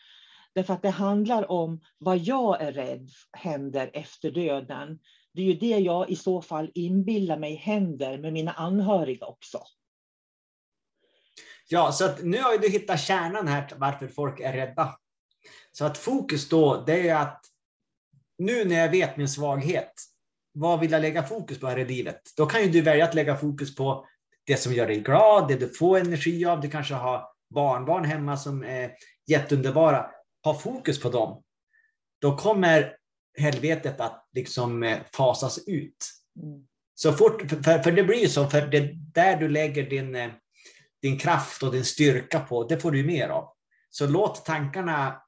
Därför 0.55 0.75
att 0.75 0.83
det 0.83 0.91
handlar 0.91 1.51
om 1.51 1.81
vad 1.99 2.19
jag 2.19 2.63
är 2.63 2.73
rädd 2.73 3.11
händer 3.33 3.91
efter 3.93 4.31
döden. 4.31 4.99
Det 5.33 5.43
är 5.43 5.47
ju 5.47 5.55
det 5.55 5.79
jag 5.79 6.11
i 6.11 6.17
så 6.17 6.43
fall 6.43 6.71
inbillar 6.75 7.39
mig 7.39 7.55
händer 7.55 8.19
med 8.19 8.33
mina 8.33 8.53
anhöriga 8.53 9.27
också. 9.27 9.63
Ja, 11.69 11.93
så 11.93 12.05
att 12.05 12.23
nu 12.23 12.39
har 12.39 12.59
du 12.59 12.69
hittat 12.69 13.01
kärnan 13.01 13.49
här 13.49 13.73
varför 13.77 14.09
folk 14.09 14.41
är 14.41 14.53
rädda. 14.53 14.99
Så 15.73 15.85
att 15.85 15.99
fokus 15.99 16.49
då, 16.49 16.85
det 16.87 17.09
är 17.09 17.17
att 17.17 17.45
nu 18.39 18.65
när 18.65 18.77
jag 18.77 18.91
vet 18.91 19.17
min 19.17 19.29
svaghet, 19.29 19.93
vad 20.53 20.81
vill 20.81 20.93
jag 20.93 21.03
lägga 21.03 21.23
fokus 21.23 21.61
på 21.61 21.67
här 21.67 21.79
i 21.79 21.85
livet? 21.85 22.21
Då 22.37 22.47
kan 22.47 22.63
ju 22.63 22.69
du 22.69 22.81
välja 22.81 23.05
att 23.05 23.15
lägga 23.15 23.37
fokus 23.37 23.75
på 23.75 24.07
det 24.45 24.57
som 24.57 24.73
gör 24.73 24.87
dig 24.87 25.01
glad, 25.01 25.49
det 25.49 25.57
du 25.57 25.69
får 25.69 25.99
energi 25.99 26.45
av. 26.45 26.61
Du 26.61 26.71
kanske 26.71 26.95
har 26.95 27.30
barnbarn 27.55 28.05
hemma 28.05 28.37
som 28.37 28.63
är 28.63 28.93
jätteunderbara. 29.27 30.07
Ha 30.45 30.59
fokus 30.59 31.03
på 31.03 31.09
dem. 31.09 31.43
Då 32.21 32.37
kommer 32.37 32.97
helvetet 33.39 34.01
att 34.01 34.29
liksom 34.33 34.83
eh, 34.83 34.99
fasas 35.15 35.59
ut. 35.67 35.97
Mm. 36.43 36.67
Så 36.95 37.13
fort, 37.13 37.43
för, 37.51 37.79
för 37.83 37.93
det 37.93 38.03
blir 38.03 38.21
ju 38.21 38.29
så, 38.29 38.47
för 38.47 38.67
det 38.67 38.93
där 39.15 39.37
du 39.37 39.49
lägger 39.49 39.91
din 39.91 40.15
eh, 40.15 40.31
din 41.03 41.19
kraft 41.19 41.63
och 41.63 41.73
din 41.73 41.85
styrka 41.85 42.41
på, 42.41 42.65
det 42.65 42.79
får 42.79 42.91
du 42.91 43.05
mer 43.05 43.29
av. 43.29 43.49
Så 43.91 44.07
låt 44.07 44.45
tankarna, 44.45 45.23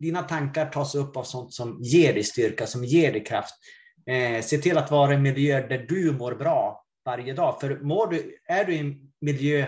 dina 0.00 0.22
tankar 0.22 0.70
tas 0.70 0.94
upp 0.94 1.16
av 1.16 1.24
sånt 1.24 1.52
som 1.52 1.78
ger 1.82 2.14
dig 2.14 2.24
styrka, 2.24 2.66
som 2.66 2.84
ger 2.84 3.12
dig 3.12 3.24
kraft. 3.24 3.54
Eh, 4.06 4.42
se 4.42 4.58
till 4.58 4.78
att 4.78 4.90
vara 4.90 5.12
i 5.12 5.14
en 5.14 5.22
miljö 5.22 5.68
där 5.68 5.78
du 5.78 6.12
mår 6.12 6.34
bra 6.34 6.84
varje 7.04 7.32
dag. 7.32 7.60
För 7.60 7.80
mår 7.80 8.06
du, 8.06 8.38
är 8.44 8.64
du 8.64 8.74
i 8.74 8.78
en 8.78 9.12
miljö 9.20 9.66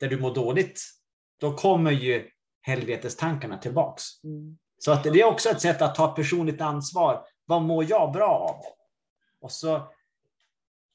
där 0.00 0.08
du 0.08 0.20
mår 0.20 0.34
dåligt, 0.34 0.82
då 1.40 1.52
kommer 1.52 1.90
ju 1.90 2.28
helvetestankarna 2.62 3.58
tillbaks. 3.58 4.24
Mm. 4.24 4.58
Så 4.78 4.92
att 4.92 5.04
det 5.04 5.20
är 5.20 5.24
också 5.24 5.48
ett 5.48 5.60
sätt 5.60 5.82
att 5.82 5.94
ta 5.94 6.08
personligt 6.08 6.60
ansvar. 6.60 7.24
Vad 7.46 7.62
mår 7.62 7.90
jag 7.90 8.12
bra 8.12 8.28
av? 8.28 8.56
Och 9.40 9.52
så 9.52 9.92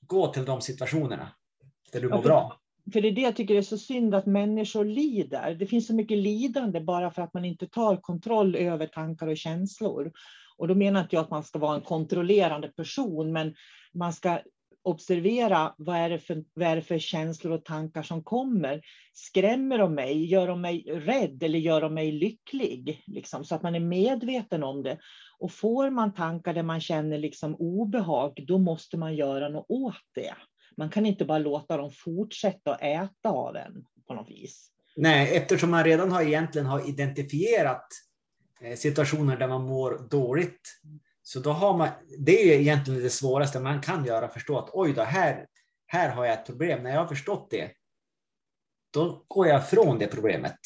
gå 0.07 0.27
till 0.27 0.45
de 0.45 0.61
situationerna 0.61 1.31
där 1.91 2.01
du 2.01 2.09
mår 2.09 2.21
bra. 2.21 2.59
För 2.93 3.01
det 3.01 3.07
är 3.07 3.11
det 3.11 3.21
jag 3.21 3.35
tycker 3.35 3.55
är 3.55 3.61
så 3.61 3.77
synd 3.77 4.15
att 4.15 4.25
människor 4.25 4.85
lider. 4.85 5.55
Det 5.55 5.65
finns 5.65 5.87
så 5.87 5.95
mycket 5.95 6.17
lidande 6.17 6.79
bara 6.79 7.11
för 7.11 7.21
att 7.21 7.33
man 7.33 7.45
inte 7.45 7.67
tar 7.67 7.95
kontroll 7.95 8.55
över 8.55 8.87
tankar 8.87 9.27
och 9.27 9.37
känslor. 9.37 10.11
Och 10.57 10.67
då 10.67 10.75
menar 10.75 11.01
inte 11.01 11.15
jag 11.15 11.23
att 11.23 11.29
man 11.29 11.43
ska 11.43 11.59
vara 11.59 11.75
en 11.75 11.81
kontrollerande 11.81 12.67
person, 12.67 13.31
men 13.31 13.55
man 13.93 14.13
ska 14.13 14.39
observera 14.83 15.75
vad 15.77 15.97
är, 15.97 16.09
det 16.09 16.19
för, 16.19 16.43
vad 16.53 16.67
är 16.67 16.75
det 16.75 16.81
för 16.81 16.99
känslor 16.99 17.53
och 17.53 17.65
tankar 17.65 18.03
som 18.03 18.23
kommer. 18.23 18.81
Skrämmer 19.13 19.77
de 19.77 19.95
mig? 19.95 20.25
Gör 20.25 20.47
de 20.47 20.61
mig 20.61 20.83
rädd 20.87 21.43
eller 21.43 21.59
gör 21.59 21.81
de 21.81 21.93
mig 21.93 22.11
lycklig? 22.11 23.03
Liksom, 23.07 23.45
så 23.45 23.55
att 23.55 23.63
man 23.63 23.75
är 23.75 23.79
medveten 23.79 24.63
om 24.63 24.83
det. 24.83 24.97
Och 25.39 25.51
får 25.51 25.89
man 25.89 26.13
tankar 26.13 26.53
där 26.53 26.63
man 26.63 26.81
känner 26.81 27.17
liksom 27.17 27.55
obehag, 27.55 28.43
då 28.47 28.57
måste 28.57 28.97
man 28.97 29.15
göra 29.15 29.49
något 29.49 29.65
åt 29.69 30.01
det. 30.15 30.35
Man 30.77 30.89
kan 30.89 31.05
inte 31.05 31.25
bara 31.25 31.37
låta 31.37 31.77
dem 31.77 31.91
fortsätta 31.91 32.73
att 32.73 32.81
äta 32.81 33.29
av 33.29 33.55
en 33.55 33.85
på 34.07 34.13
något 34.13 34.29
vis. 34.29 34.69
Nej, 34.95 35.37
eftersom 35.37 35.71
man 35.71 35.83
redan 35.83 36.11
har 36.11 36.21
egentligen 36.21 36.67
har 36.67 36.89
identifierat 36.89 37.87
eh, 38.61 38.75
situationer 38.75 39.37
där 39.37 39.47
man 39.47 39.63
mår 39.63 40.07
dåligt, 40.09 40.61
så 41.23 41.39
då 41.39 41.51
har 41.51 41.77
man, 41.77 41.89
det 42.19 42.53
är 42.53 42.59
egentligen 42.59 43.03
det 43.03 43.09
svåraste 43.09 43.59
man 43.59 43.81
kan 43.81 44.05
göra, 44.05 44.27
förstå 44.27 44.57
att 44.57 44.69
oj 44.73 44.93
då, 44.93 45.01
här, 45.01 45.47
här 45.87 46.09
har 46.09 46.25
jag 46.25 46.33
ett 46.33 46.45
problem. 46.45 46.83
När 46.83 46.91
jag 46.91 46.99
har 46.99 47.07
förstått 47.07 47.47
det, 47.49 47.71
då 48.93 49.25
går 49.27 49.47
jag 49.47 49.61
ifrån 49.61 49.99
det 49.99 50.07
problemet. 50.07 50.57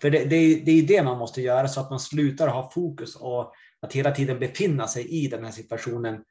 För 0.00 0.10
det, 0.10 0.24
det, 0.24 0.64
det 0.64 0.70
är 0.70 0.82
det 0.82 1.02
man 1.02 1.18
måste 1.18 1.42
göra 1.42 1.68
så 1.68 1.80
att 1.80 1.90
man 1.90 2.00
slutar 2.00 2.48
ha 2.48 2.70
fokus 2.70 3.16
och 3.16 3.52
att 3.80 3.92
hela 3.92 4.10
tiden 4.10 4.38
befinna 4.38 4.86
sig 4.86 5.08
i 5.08 5.28
den 5.28 5.44
här 5.44 5.52
situationen 5.52 6.24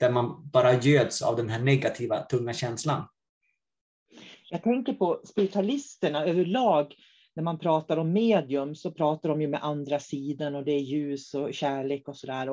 där 0.00 0.10
man 0.10 0.50
bara 0.52 0.74
göds 0.74 1.22
av 1.22 1.36
den 1.36 1.48
här 1.48 1.60
negativa, 1.60 2.22
tunga 2.22 2.52
känslan. 2.52 3.08
Jag 4.50 4.62
tänker 4.62 4.92
på 4.92 5.20
spiritualisterna 5.24 6.24
överlag. 6.24 6.94
När 7.34 7.42
man 7.42 7.58
pratar 7.58 7.96
om 7.96 8.12
medium 8.12 8.74
så 8.74 8.92
pratar 8.92 9.28
de 9.28 9.40
ju 9.42 9.48
med 9.48 9.64
andra 9.64 9.98
sidan 9.98 10.54
och 10.54 10.64
det 10.64 10.72
är 10.72 10.80
ljus 10.80 11.34
och 11.34 11.54
kärlek 11.54 12.08
och 12.08 12.16
sådär. 12.16 12.48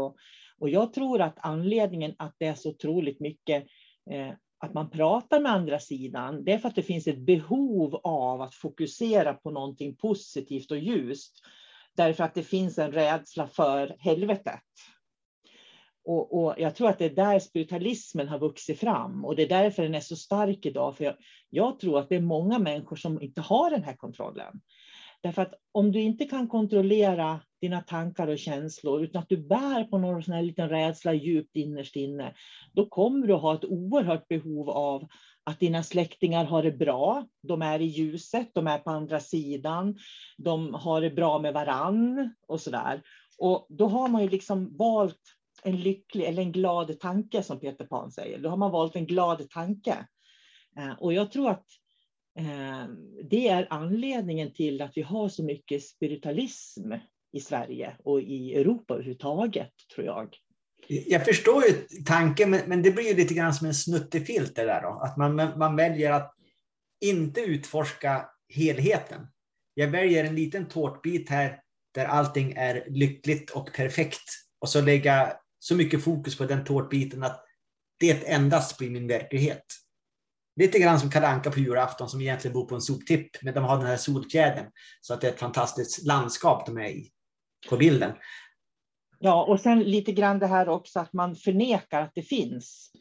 Och, 0.59 0.69
jag 0.69 0.93
tror 0.93 1.21
att 1.21 1.37
anledningen 1.41 2.15
att 2.17 2.35
det 2.37 2.45
är 2.45 2.53
så 2.53 2.69
otroligt 2.69 3.19
mycket 3.19 3.67
eh, 4.11 4.33
att 4.59 4.73
man 4.73 4.89
pratar 4.89 5.39
med 5.39 5.51
andra 5.51 5.79
sidan, 5.79 6.43
det 6.43 6.53
är 6.53 6.57
för 6.57 6.69
att 6.69 6.75
det 6.75 6.83
finns 6.83 7.07
ett 7.07 7.19
behov 7.19 7.95
av 8.03 8.41
att 8.41 8.55
fokusera 8.55 9.33
på 9.33 9.51
någonting 9.51 9.95
positivt 9.95 10.71
och 10.71 10.77
ljust. 10.77 11.35
Därför 11.95 12.23
att 12.23 12.33
det 12.33 12.43
finns 12.43 12.77
en 12.77 12.91
rädsla 12.91 13.47
för 13.47 13.95
helvetet. 13.99 14.63
Och, 16.05 16.43
och, 16.43 16.55
jag 16.57 16.75
tror 16.75 16.89
att 16.89 16.99
det 16.99 17.05
är 17.05 17.15
där 17.15 17.39
spiritualismen 17.39 18.27
har 18.27 18.39
vuxit 18.39 18.79
fram 18.79 19.25
och 19.25 19.35
det 19.35 19.43
är 19.43 19.49
därför 19.49 19.83
den 19.83 19.95
är 19.95 19.99
så 19.99 20.15
stark 20.15 20.65
idag. 20.65 20.97
För 20.97 21.03
jag, 21.03 21.15
jag 21.49 21.79
tror 21.79 21.99
att 21.99 22.09
det 22.09 22.15
är 22.15 22.21
många 22.21 22.59
människor 22.59 22.95
som 22.95 23.21
inte 23.21 23.41
har 23.41 23.69
den 23.69 23.83
här 23.83 23.95
kontrollen. 23.95 24.61
Därför 25.21 25.41
att 25.41 25.53
om 25.71 25.91
du 25.91 26.01
inte 26.01 26.25
kan 26.25 26.47
kontrollera 26.47 27.39
dina 27.61 27.81
tankar 27.81 28.27
och 28.27 28.39
känslor, 28.39 29.03
utan 29.03 29.21
att 29.21 29.29
du 29.29 29.37
bär 29.37 29.83
på 29.83 29.97
någon 29.97 30.23
sån 30.23 30.33
här 30.33 30.41
liten 30.41 30.69
rädsla 30.69 31.13
djupt 31.13 31.55
innerst 31.55 31.95
inne, 31.95 32.33
då 32.73 32.85
kommer 32.85 33.27
du 33.27 33.33
ha 33.33 33.55
ett 33.55 33.65
oerhört 33.65 34.27
behov 34.27 34.69
av 34.69 35.07
att 35.43 35.59
dina 35.59 35.83
släktingar 35.83 36.45
har 36.45 36.63
det 36.63 36.71
bra. 36.71 37.27
De 37.41 37.61
är 37.61 37.79
i 37.79 37.85
ljuset, 37.85 38.49
de 38.53 38.67
är 38.67 38.77
på 38.77 38.89
andra 38.89 39.19
sidan, 39.19 39.97
de 40.37 40.73
har 40.73 41.01
det 41.01 41.09
bra 41.09 41.39
med 41.39 41.53
varann 41.53 42.33
och 42.47 42.61
så 42.61 42.71
där. 42.71 43.01
Och 43.37 43.65
då 43.69 43.87
har 43.87 44.07
man 44.07 44.21
ju 44.21 44.29
liksom 44.29 44.77
valt 44.77 45.21
en 45.63 45.77
lycklig 45.77 46.25
eller 46.25 46.41
en 46.41 46.51
glad 46.51 46.99
tanke 46.99 47.43
som 47.43 47.59
Peter 47.59 47.85
Pan 47.85 48.11
säger. 48.11 48.39
Då 48.39 48.49
har 48.49 48.57
man 48.57 48.71
valt 48.71 48.95
en 48.95 49.05
glad 49.05 49.49
tanke. 49.49 50.07
Eh, 50.77 50.93
och 50.99 51.13
jag 51.13 51.31
tror 51.31 51.49
att 51.49 51.65
eh, 52.39 52.87
det 53.23 53.47
är 53.47 53.67
anledningen 53.69 54.53
till 54.53 54.81
att 54.81 54.97
vi 54.97 55.01
har 55.01 55.29
så 55.29 55.43
mycket 55.43 55.83
spiritualism 55.83 56.91
i 57.31 57.39
Sverige 57.39 57.95
och 58.03 58.21
i 58.21 58.55
Europa 58.55 58.93
överhuvudtaget, 58.93 59.71
tror 59.95 60.05
jag. 60.05 60.35
Jag 60.87 61.25
förstår 61.25 61.63
ju 61.65 61.73
tanken, 62.05 62.49
men 62.49 62.81
det 62.81 62.91
blir 62.91 63.07
ju 63.07 63.15
lite 63.15 63.33
grann 63.33 63.53
som 63.53 63.67
en 63.67 63.73
snuttefilter 63.73 64.65
där 64.65 64.81
då. 64.81 65.01
Att 65.03 65.17
man, 65.17 65.35
man 65.35 65.75
väljer 65.75 66.11
att 66.11 66.35
inte 67.01 67.41
utforska 67.41 68.29
helheten. 68.53 69.27
Jag 69.73 69.87
väljer 69.87 70.23
en 70.23 70.35
liten 70.35 70.67
tårtbit 70.67 71.29
här 71.29 71.61
där 71.93 72.05
allting 72.05 72.53
är 72.57 72.85
lyckligt 72.89 73.49
och 73.49 73.73
perfekt 73.73 74.23
och 74.59 74.69
så 74.69 74.81
lägga 74.81 75.33
så 75.59 75.75
mycket 75.75 76.03
fokus 76.03 76.37
på 76.37 76.45
den 76.45 76.63
tårtbiten 76.63 77.23
att 77.23 77.45
det 77.99 78.27
endast 78.27 78.77
blir 78.77 78.89
min 78.89 79.07
verklighet. 79.07 79.65
Lite 80.55 80.79
grann 80.79 80.99
som 80.99 81.09
Kalle 81.09 81.27
Anka 81.27 81.51
på 81.51 81.59
julafton 81.59 82.09
som 82.09 82.21
egentligen 82.21 82.53
bor 82.53 82.65
på 82.65 82.75
en 82.75 82.81
soptipp, 82.81 83.29
men 83.41 83.53
de 83.53 83.63
har 83.63 83.77
den 83.77 83.87
här 83.87 83.97
solfjädern 83.97 84.71
så 85.01 85.13
att 85.13 85.21
det 85.21 85.27
är 85.27 85.31
ett 85.31 85.39
fantastiskt 85.39 86.05
landskap 86.05 86.65
de 86.65 86.77
är 86.77 86.89
i 86.89 87.11
på 87.69 87.77
bilden. 87.77 88.11
Ja, 89.19 89.45
och 89.45 89.59
sen 89.59 89.79
lite 89.79 90.11
grann 90.11 90.39
det 90.39 90.47
här 90.47 90.69
också 90.69 90.99
att 90.99 91.13
man 91.13 91.35
förnekar 91.35 92.01
att 92.01 92.15
det 92.15 92.21
finns. 92.21 92.91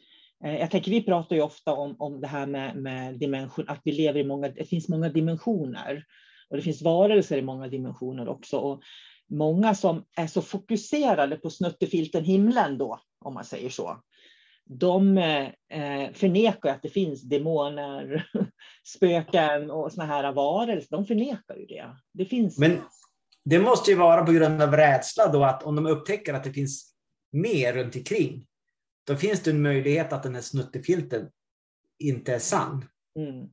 Eh, 0.43 0.57
jag 0.57 0.71
tänker, 0.71 0.91
vi 0.91 1.03
pratar 1.03 1.35
ju 1.35 1.41
ofta 1.41 1.73
om, 1.73 1.95
om 1.99 2.21
det 2.21 2.27
här 2.27 2.45
med, 2.45 2.75
med 2.75 3.19
dimension, 3.19 3.65
att 3.69 3.81
vi 3.83 3.91
lever 3.91 4.19
i 4.19 4.23
många, 4.23 4.49
det 4.49 4.65
finns 4.65 4.89
många 4.89 5.09
dimensioner. 5.09 6.05
Och 6.49 6.57
det 6.57 6.63
finns 6.63 6.81
varelser 6.81 7.37
i 7.37 7.41
många 7.41 7.67
dimensioner 7.67 8.27
också. 8.27 8.57
Och 8.57 8.81
många 9.29 9.75
som 9.75 10.05
är 10.17 10.27
så 10.27 10.41
fokuserade 10.41 11.35
på 11.35 11.49
snuttefilten 11.49 12.23
himlen 12.23 12.77
då, 12.77 12.99
om 13.25 13.33
man 13.33 13.45
säger 13.45 13.69
så, 13.69 14.01
de 14.65 15.17
eh, 15.17 16.11
förnekar 16.13 16.69
att 16.69 16.81
det 16.81 16.89
finns 16.89 17.21
demoner, 17.21 18.25
spöken 18.83 19.71
och 19.71 19.91
såna 19.91 20.05
här 20.05 20.31
varelser. 20.33 20.87
De 20.91 21.05
förnekar 21.05 21.55
ju 21.55 21.65
det. 21.65 21.95
Det 22.13 22.25
finns. 22.25 22.57
Men 22.57 22.81
det 23.49 23.59
måste 23.59 23.91
ju 23.91 23.97
vara 23.97 24.25
på 24.25 24.31
grund 24.31 24.61
av 24.61 24.75
rädsla 24.75 25.27
då 25.27 25.43
att 25.43 25.63
om 25.63 25.75
de 25.75 25.85
upptäcker 25.85 26.33
att 26.33 26.43
det 26.43 26.53
finns 26.53 26.93
mer 27.31 27.73
runt 27.73 27.95
omkring, 27.95 28.45
då 29.07 29.15
finns 29.15 29.39
det 29.39 29.51
en 29.51 29.61
möjlighet 29.61 30.13
att 30.13 30.23
den 30.23 30.35
här 30.35 30.41
snuttefilten 30.41 31.29
inte 31.99 32.33
är 32.33 32.39
sann. 32.39 32.85
Mm. 33.19 33.49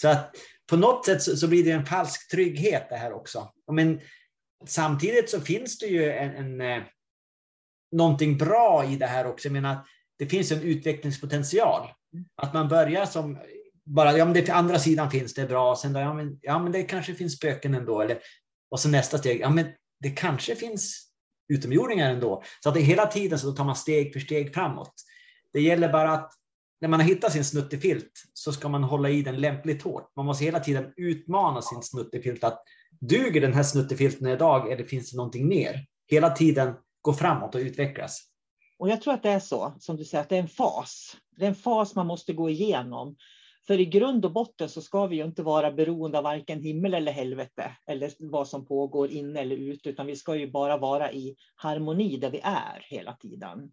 Så 0.00 0.08
att 0.08 0.36
på 0.70 0.76
något 0.76 1.06
sätt 1.06 1.22
så, 1.22 1.36
så, 1.36 1.48
blir 1.48 1.64
det 1.64 1.70
en 1.70 1.86
falsk 1.86 2.30
trygghet 2.30 2.86
det 2.88 2.96
här 2.96 3.12
också. 3.12 3.52
Men 3.72 4.00
samtidigt 4.66 5.30
så 5.30 5.40
finns 5.40 5.78
det 5.78 5.86
ju 5.86 6.12
en, 6.12 6.34
en, 6.34 6.60
eh, 6.60 6.82
någonting 7.92 8.38
bra 8.38 8.84
i 8.84 8.96
det 8.96 9.06
här 9.06 9.26
också. 9.26 9.48
Jag 9.48 9.52
menar, 9.52 9.76
det 10.18 10.26
finns 10.26 10.52
en 10.52 10.62
utvecklingspotential. 10.62 11.88
Att 12.36 12.54
man 12.54 12.68
börjar 12.68 13.06
som 13.06 13.38
bara, 13.84 14.18
ja 14.18 14.24
men 14.24 14.34
det, 14.34 14.50
andra 14.50 14.78
sidan 14.78 15.10
finns 15.10 15.34
det 15.34 15.46
bra, 15.46 15.76
sen 15.76 15.92
då, 15.92 16.00
ja 16.00 16.14
men, 16.14 16.38
ja 16.42 16.58
men 16.58 16.72
det 16.72 16.82
kanske 16.82 17.14
finns 17.14 17.36
spöken 17.36 17.74
ändå, 17.74 18.00
eller, 18.00 18.18
och 18.74 18.80
så 18.80 18.88
nästa 18.88 19.18
steg, 19.18 19.40
ja 19.40 19.50
men 19.50 19.66
det 20.00 20.10
kanske 20.10 20.56
finns 20.56 21.08
utomjordingar 21.48 22.10
ändå. 22.10 22.42
Så 22.62 22.68
att 22.68 22.74
det 22.74 22.80
hela 22.80 23.06
tiden 23.06 23.38
så 23.38 23.52
tar 23.52 23.64
man 23.64 23.76
steg 23.76 24.12
för 24.12 24.20
steg 24.20 24.54
framåt. 24.54 24.92
Det 25.52 25.60
gäller 25.60 25.88
bara 25.88 26.12
att 26.12 26.32
när 26.80 26.88
man 26.88 27.00
har 27.00 27.06
hittat 27.06 27.32
sin 27.32 27.44
snuttefilt 27.44 28.10
så 28.32 28.52
ska 28.52 28.68
man 28.68 28.84
hålla 28.84 29.10
i 29.10 29.22
den 29.22 29.40
lämpligt 29.40 29.82
hårt. 29.82 30.12
Man 30.16 30.26
måste 30.26 30.44
hela 30.44 30.60
tiden 30.60 30.92
utmana 30.96 31.62
sin 31.62 31.82
snuttefilt 31.82 32.44
att 32.44 32.62
duger 33.00 33.40
den 33.40 33.54
här 33.54 33.62
snuttefilten 33.62 34.26
idag 34.26 34.72
eller 34.72 34.84
finns 34.84 35.10
det 35.10 35.16
någonting 35.16 35.48
mer? 35.48 35.86
Hela 36.06 36.30
tiden 36.30 36.74
gå 37.00 37.12
framåt 37.12 37.54
och 37.54 37.60
utvecklas. 37.60 38.20
Och 38.78 38.88
jag 38.88 39.02
tror 39.02 39.14
att 39.14 39.22
det 39.22 39.30
är 39.30 39.40
så, 39.40 39.74
som 39.80 39.96
du 39.96 40.04
säger, 40.04 40.22
att 40.22 40.28
det 40.28 40.36
är 40.36 40.42
en 40.42 40.48
fas. 40.48 41.16
Det 41.36 41.44
är 41.44 41.48
en 41.48 41.54
fas 41.54 41.94
man 41.94 42.06
måste 42.06 42.32
gå 42.32 42.50
igenom. 42.50 43.16
För 43.66 43.80
i 43.80 43.84
grund 43.84 44.24
och 44.24 44.32
botten 44.32 44.68
så 44.68 44.82
ska 44.82 45.06
vi 45.06 45.16
ju 45.16 45.24
inte 45.24 45.42
vara 45.42 45.72
beroende 45.72 46.18
av 46.18 46.24
varken 46.24 46.62
himmel 46.62 46.94
eller 46.94 47.12
helvete 47.12 47.76
eller 47.86 48.12
vad 48.18 48.48
som 48.48 48.66
pågår 48.66 49.10
inne 49.10 49.40
eller 49.40 49.56
ute, 49.56 49.88
utan 49.88 50.06
vi 50.06 50.16
ska 50.16 50.36
ju 50.36 50.50
bara 50.50 50.76
vara 50.76 51.12
i 51.12 51.36
harmoni 51.54 52.16
där 52.16 52.30
vi 52.30 52.40
är 52.44 52.86
hela 52.88 53.16
tiden. 53.16 53.72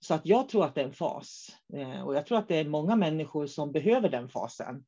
Så 0.00 0.14
att 0.14 0.26
jag 0.26 0.48
tror 0.48 0.64
att 0.64 0.74
det 0.74 0.80
är 0.80 0.84
en 0.84 0.92
fas 0.92 1.48
eh, 1.72 2.02
och 2.02 2.14
jag 2.14 2.26
tror 2.26 2.38
att 2.38 2.48
det 2.48 2.56
är 2.56 2.64
många 2.64 2.96
människor 2.96 3.46
som 3.46 3.72
behöver 3.72 4.08
den 4.08 4.28
fasen. 4.28 4.84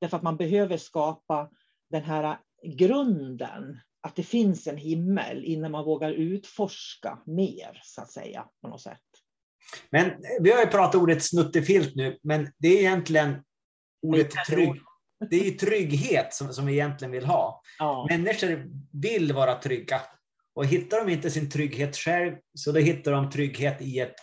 Därför 0.00 0.16
att 0.16 0.22
man 0.22 0.36
behöver 0.36 0.76
skapa 0.76 1.50
den 1.90 2.02
här 2.02 2.38
grunden, 2.76 3.78
att 4.00 4.16
det 4.16 4.22
finns 4.22 4.66
en 4.66 4.76
himmel 4.76 5.44
innan 5.44 5.70
man 5.70 5.84
vågar 5.84 6.12
utforska 6.12 7.18
mer, 7.26 7.80
så 7.84 8.00
att 8.00 8.10
säga, 8.10 8.48
på 8.62 8.68
något 8.68 8.80
sätt. 8.80 9.00
Men 9.90 10.06
eh, 10.06 10.16
vi 10.40 10.52
har 10.52 10.60
ju 10.60 10.66
pratat 10.66 11.02
ordet 11.02 11.24
snuttefilt 11.24 11.94
nu, 11.94 12.18
men 12.22 12.52
det 12.58 12.68
är 12.68 12.78
egentligen 12.78 13.42
ordet 14.08 14.30
trygg. 14.48 14.72
Det 15.30 15.48
är 15.48 15.50
trygghet 15.50 16.34
som, 16.34 16.52
som 16.52 16.66
vi 16.66 16.72
egentligen 16.72 17.12
vill 17.12 17.24
ha. 17.24 17.62
Ja. 17.78 18.06
Människor 18.10 18.66
vill 18.92 19.32
vara 19.32 19.54
trygga. 19.54 20.00
Och 20.54 20.66
hittar 20.66 21.04
de 21.04 21.12
inte 21.12 21.30
sin 21.30 21.50
trygghet 21.50 21.96
själv, 21.96 22.36
så 22.54 22.72
då 22.72 22.80
hittar 22.80 23.12
de 23.12 23.30
trygghet 23.30 23.82
i 23.82 24.00
ett, 24.00 24.16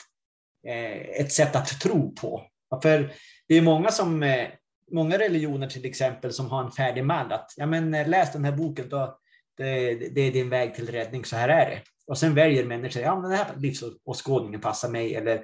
eh, 0.67 1.21
ett 1.21 1.31
sätt 1.31 1.55
att 1.55 1.81
tro 1.81 2.15
på. 2.15 2.43
För 2.81 3.13
det 3.47 3.55
är 3.57 3.61
många 3.61 3.91
som 3.91 4.23
eh, 4.23 4.47
många 4.91 5.17
religioner 5.17 5.67
till 5.67 5.85
exempel 5.85 6.33
som 6.33 6.49
har 6.49 6.63
en 6.63 6.71
färdig 6.71 7.05
mall 7.05 7.31
att 7.31 7.53
ja, 7.57 7.65
men, 7.65 7.93
eh, 7.93 8.07
läs 8.07 8.33
den 8.33 8.45
här 8.45 8.51
boken, 8.51 8.89
då, 8.89 9.17
det, 9.57 9.93
det, 9.93 10.21
är 10.21 10.31
din 10.31 10.49
väg 10.49 10.75
till 10.75 10.91
räddning, 10.91 11.25
så 11.25 11.35
här 11.35 11.49
är 11.49 11.69
det. 11.69 11.81
Och 12.07 12.17
sen 12.17 12.35
väljer 12.35 12.65
människor, 12.65 13.03
ja 13.03 13.15
men 13.19 13.29
den 13.29 13.39
här 13.39 13.47
livsåskådningen 13.57 14.61
passar 14.61 14.89
mig. 14.89 15.15
Eller, 15.15 15.43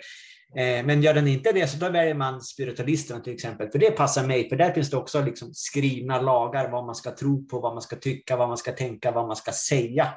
Eh, 0.56 0.86
men 0.86 1.02
gör 1.02 1.14
den 1.14 1.28
inte 1.28 1.52
det, 1.52 1.68
så 1.68 1.78
då 1.78 1.90
väljer 1.90 2.14
man 2.14 2.42
spiritualisterna 2.42 3.20
till 3.20 3.34
exempel, 3.34 3.70
för 3.70 3.80
det 3.80 3.92
passar 3.92 4.28
mig, 4.28 4.50
för 4.50 4.56
där 4.56 4.74
finns 4.74 4.90
det 4.90 4.98
också 4.98 5.22
liksom 5.22 5.54
skrivna 5.54 6.22
lagar, 6.22 6.72
vad 6.72 6.86
man 6.86 6.96
ska 6.96 7.16
tro 7.16 7.48
på, 7.48 7.60
vad 7.60 7.74
man 7.74 7.82
ska 7.82 7.96
tycka, 7.96 8.38
vad 8.38 8.48
man 8.48 8.58
ska 8.58 8.72
tänka, 8.72 9.12
vad 9.12 9.28
man 9.28 9.36
ska 9.36 9.52
säga. 9.52 10.14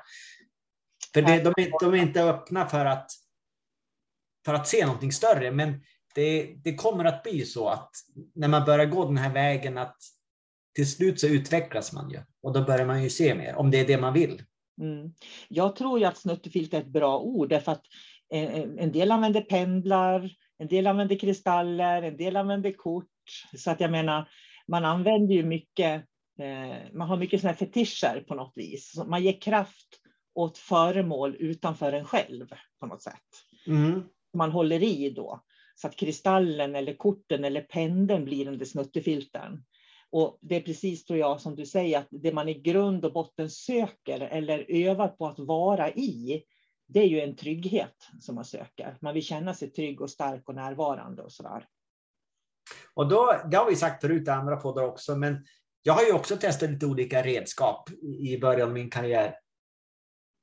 För 1.14 1.22
det, 1.22 1.38
de, 1.38 1.48
är, 1.62 1.80
de 1.80 1.94
är 1.94 2.02
inte 2.02 2.22
öppna 2.22 2.66
för 2.66 2.86
att, 2.86 3.10
för 4.44 4.54
att 4.54 4.68
se 4.68 4.86
någonting 4.86 5.12
större, 5.12 5.50
men 5.50 5.80
det, 6.14 6.54
det 6.64 6.74
kommer 6.74 7.04
att 7.04 7.22
bli 7.22 7.44
så 7.44 7.68
att 7.68 7.90
när 8.34 8.48
man 8.48 8.64
börjar 8.64 8.86
gå 8.86 9.04
den 9.04 9.18
här 9.18 9.32
vägen 9.32 9.78
att 9.78 9.96
till 10.74 10.90
slut 10.90 11.20
så 11.20 11.26
utvecklas 11.26 11.92
man 11.92 12.10
ju 12.10 12.20
och 12.42 12.52
då 12.52 12.64
börjar 12.64 12.86
man 12.86 13.02
ju 13.02 13.10
se 13.10 13.34
mer 13.34 13.54
om 13.54 13.70
det 13.70 13.80
är 13.80 13.86
det 13.86 13.98
man 13.98 14.12
vill. 14.12 14.42
Mm. 14.80 15.14
Jag 15.48 15.76
tror 15.76 15.98
ju 15.98 16.04
att 16.04 16.16
snuttefilt 16.16 16.74
är 16.74 16.80
ett 16.80 16.86
bra 16.86 17.18
ord 17.18 17.48
därför 17.48 17.72
att 17.72 17.82
eh, 18.32 18.62
en 18.78 18.92
del 18.92 19.10
använder 19.10 19.40
pendlar, 19.40 20.30
en 20.58 20.68
del 20.68 20.86
använder 20.86 21.16
kristaller, 21.16 22.02
en 22.02 22.16
del 22.16 22.36
använder 22.36 22.72
kort. 22.72 23.06
Så 23.56 23.70
att 23.70 23.80
jag 23.80 23.90
menar, 23.90 24.28
man 24.68 24.84
använder 24.84 25.34
ju 25.34 25.42
mycket, 25.42 26.04
eh, 26.38 26.76
man 26.92 27.08
har 27.08 27.16
mycket 27.16 27.40
sådana 27.40 27.56
fetischer 27.56 28.24
på 28.28 28.34
något 28.34 28.52
vis. 28.56 29.02
Man 29.06 29.22
ger 29.22 29.40
kraft 29.40 29.88
åt 30.34 30.58
föremål 30.58 31.36
utanför 31.38 31.92
en 31.92 32.04
själv 32.04 32.46
på 32.80 32.86
något 32.86 33.02
sätt. 33.02 33.28
Mm. 33.66 34.02
Man 34.36 34.52
håller 34.52 34.82
i 34.82 35.10
då. 35.10 35.42
Så 35.74 35.86
att 35.86 35.96
kristallen 35.96 36.76
eller 36.76 36.94
korten 36.94 37.44
eller 37.44 37.60
pendeln 37.60 38.24
blir 38.24 38.44
den 38.44 38.58
där 38.58 38.66
snuttefiltern. 38.66 39.64
Och 40.10 40.38
det 40.40 40.56
är 40.56 40.60
precis 40.60 41.04
tror 41.04 41.18
jag 41.18 41.40
som 41.40 41.56
du 41.56 41.66
säger, 41.66 41.98
att 41.98 42.08
det 42.10 42.32
man 42.32 42.48
i 42.48 42.54
grund 42.54 43.04
och 43.04 43.12
botten 43.12 43.50
söker 43.50 44.20
eller 44.20 44.66
övar 44.68 45.08
på 45.08 45.26
att 45.26 45.38
vara 45.38 45.90
i, 45.90 46.42
det 46.92 47.00
är 47.00 47.06
ju 47.06 47.20
en 47.20 47.36
trygghet 47.36 48.08
som 48.20 48.34
man 48.34 48.44
söker. 48.44 48.98
Man 49.00 49.14
vill 49.14 49.22
känna 49.22 49.54
sig 49.54 49.70
trygg 49.70 50.00
och 50.00 50.10
stark 50.10 50.48
och 50.48 50.54
närvarande 50.54 51.22
och 51.22 51.32
sådär. 51.32 51.66
Och 52.94 53.08
då, 53.08 53.42
det 53.50 53.56
har 53.56 53.70
vi 53.70 53.76
sagt 53.76 54.00
förut 54.00 54.28
i 54.28 54.30
andra 54.30 54.56
poddar 54.56 54.82
också, 54.82 55.16
men 55.16 55.46
jag 55.82 55.92
har 55.92 56.02
ju 56.02 56.12
också 56.12 56.36
testat 56.36 56.70
lite 56.70 56.86
olika 56.86 57.22
redskap 57.22 57.90
i 58.20 58.38
början 58.38 58.68
av 58.68 58.74
min 58.74 58.90
karriär. 58.90 59.34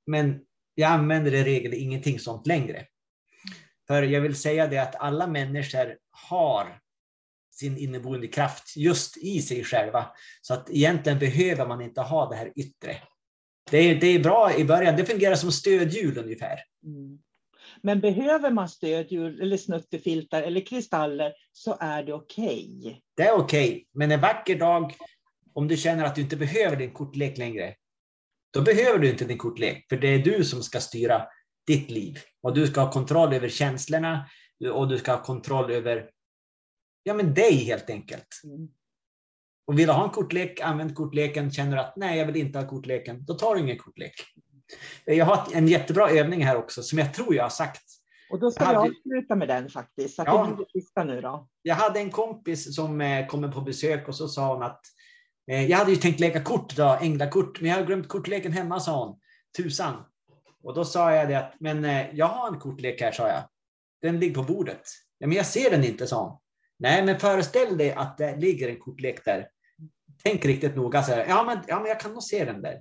Men 0.08 0.42
jag 0.76 0.92
använder 0.92 1.34
i 1.34 1.44
regel 1.44 1.74
ingenting 1.74 2.20
sånt 2.20 2.48
längre. 2.48 2.86
För 3.88 4.04
jag 4.04 4.22
vill 4.22 4.36
säga 4.36 4.68
det 4.68 4.78
att 4.78 4.96
alla 4.96 5.28
människor 5.28 5.98
har 6.12 6.80
sin 7.52 7.78
inneboende 7.78 8.28
kraft 8.28 8.78
just 8.78 9.18
i 9.18 9.42
sig 9.42 9.64
själva. 9.64 10.12
Så 10.42 10.54
att 10.54 10.70
egentligen 10.70 11.20
behöver 11.20 11.68
man 11.68 11.82
inte 11.82 12.02
ha 12.02 12.30
det 12.30 12.36
här 12.36 12.54
yttre. 12.56 12.98
Det 13.72 13.78
är, 13.78 13.96
det 13.96 14.08
är 14.08 14.20
bra 14.20 14.58
i 14.58 14.66
början, 14.66 14.96
det 14.96 15.06
fungerar 15.06 15.36
som 15.36 15.52
stödhjul 15.52 16.18
ungefär. 16.18 16.60
Mm. 16.86 17.20
Men 17.82 18.00
behöver 18.00 18.52
man 18.52 18.70
stödhjul 18.70 19.42
eller 19.42 19.58
snuttefiltar 19.58 20.44
eller 20.44 20.62
kristaller 20.62 21.34
så 21.52 21.78
är 21.80 22.04
det 22.04 22.14
okej. 22.14 22.78
Okay. 22.80 22.96
Det 23.16 23.24
är 23.24 23.34
okej, 23.34 23.70
okay. 23.70 23.86
men 23.94 24.12
en 24.12 24.22
vacker 24.22 24.60
dag 24.60 24.94
om 25.54 25.68
du 25.68 25.78
känner 25.78 26.06
att 26.06 26.16
du 26.16 26.22
inte 26.22 26.38
behöver 26.38 26.76
din 26.76 26.94
kortlek 26.94 27.38
längre, 27.38 27.76
då 28.54 28.62
behöver 28.62 29.00
du 29.00 29.10
inte 29.10 29.26
din 29.26 29.38
kortlek, 29.38 29.86
för 29.90 29.98
det 29.98 30.08
är 30.08 30.20
du 30.20 30.46
som 30.46 30.64
ska 30.64 30.80
styra 30.80 31.26
ditt 31.68 31.92
liv. 31.92 32.20
Och 32.42 32.54
du 32.54 32.68
ska 32.68 32.82
ha 32.82 32.92
kontroll 32.92 33.34
över 33.34 33.50
känslorna 33.50 34.30
och 34.74 34.88
du 34.88 34.98
ska 34.98 35.12
ha 35.12 35.24
kontroll 35.24 35.72
över 35.72 36.10
ja, 37.04 37.14
men 37.14 37.34
dig 37.34 37.54
helt 37.54 37.90
enkelt. 37.90 38.42
Mm. 38.44 38.68
Och 39.70 39.80
vill 39.80 39.88
du 39.88 39.94
ha 39.94 40.04
en 40.04 40.10
kortlek, 40.10 40.62
använd 40.62 40.96
kortleken. 40.96 41.52
Känner 41.52 41.76
du 41.76 41.82
att 41.82 41.96
nej, 41.96 42.20
jag 42.20 42.26
vill 42.26 42.36
inte 42.36 42.60
ha 42.60 42.68
kortleken, 42.68 43.26
då 43.26 43.34
tar 43.34 43.56
du 43.56 43.62
ingen 43.62 43.78
kortlek. 43.78 44.14
Jag 45.06 45.26
har 45.26 45.48
en 45.54 45.68
jättebra 45.68 46.10
övning 46.10 46.46
här 46.46 46.58
också 46.58 46.84
som 46.84 47.00
jag 47.00 47.14
tror 47.14 47.36
jag 47.36 47.44
har 47.44 47.50
sagt. 47.50 47.82
Och 48.32 48.40
då 48.40 48.52
ska 48.52 48.64
jag 48.64 48.68
hade... 48.68 48.80
avsluta 48.80 49.36
med 49.36 49.48
den 49.48 49.70
faktiskt. 49.70 50.16
Så 50.16 50.22
att 50.22 50.28
ja, 50.28 50.58
det 50.58 50.80
sista 50.80 51.04
nu 51.04 51.22
då. 51.22 51.48
Jag 51.62 51.76
hade 51.76 52.00
en 52.00 52.10
kompis 52.10 52.76
som 52.76 53.02
eh, 53.02 53.28
kom 53.28 53.52
på 53.52 53.62
besök 53.62 54.08
och 54.08 54.16
så 54.16 54.28
sa 54.28 54.54
hon 54.54 54.64
att 54.64 54.82
eh, 55.52 55.66
jag 55.66 55.78
hade 55.78 55.92
ju 55.92 55.98
tänkt 55.98 56.20
leka 56.20 56.44
kort, 56.44 56.76
då, 56.76 56.98
änglakort, 57.02 57.62
men 57.62 57.70
jag 57.70 57.78
har 57.78 57.86
glömt 57.86 58.08
kortleken 58.08 58.52
hemma, 58.52 58.80
sa 58.80 59.06
hon. 59.06 59.20
Tusan. 59.58 60.04
Och 60.64 60.76
då 60.76 60.86
sa 60.86 61.16
jag 61.16 61.30
det 61.30 61.36
att, 61.36 61.54
men 61.60 61.86
eh, 61.86 62.16
jag 62.16 62.26
har 62.26 62.48
en 62.48 62.60
kortlek 62.60 63.02
här, 63.02 63.12
sa 63.12 63.28
jag. 63.28 63.44
Den 64.02 64.20
ligger 64.20 64.36
på 64.36 64.54
bordet. 64.54 64.82
Ja, 65.18 65.28
men 65.28 65.38
jag 65.38 65.46
ser 65.46 65.72
den 65.72 65.84
inte, 65.84 66.08
sa 66.08 66.24
hon. 66.24 66.40
Nej, 66.80 67.06
men 67.06 67.20
föreställ 67.20 67.78
dig 67.78 67.92
att 67.92 68.18
det 68.18 68.36
ligger 68.36 68.70
en 68.70 68.80
kortlek 68.80 69.26
där. 69.26 69.48
Tänk 70.24 70.46
riktigt 70.46 70.76
noga. 70.76 71.04
Så 71.04 71.12
här, 71.12 71.26
ja, 71.28 71.44
men, 71.44 71.58
ja, 71.68 71.80
men 71.80 71.88
jag 71.90 72.00
kan 72.00 72.12
nog 72.12 72.24
se 72.24 72.46
den 72.46 72.62
där. 72.62 72.74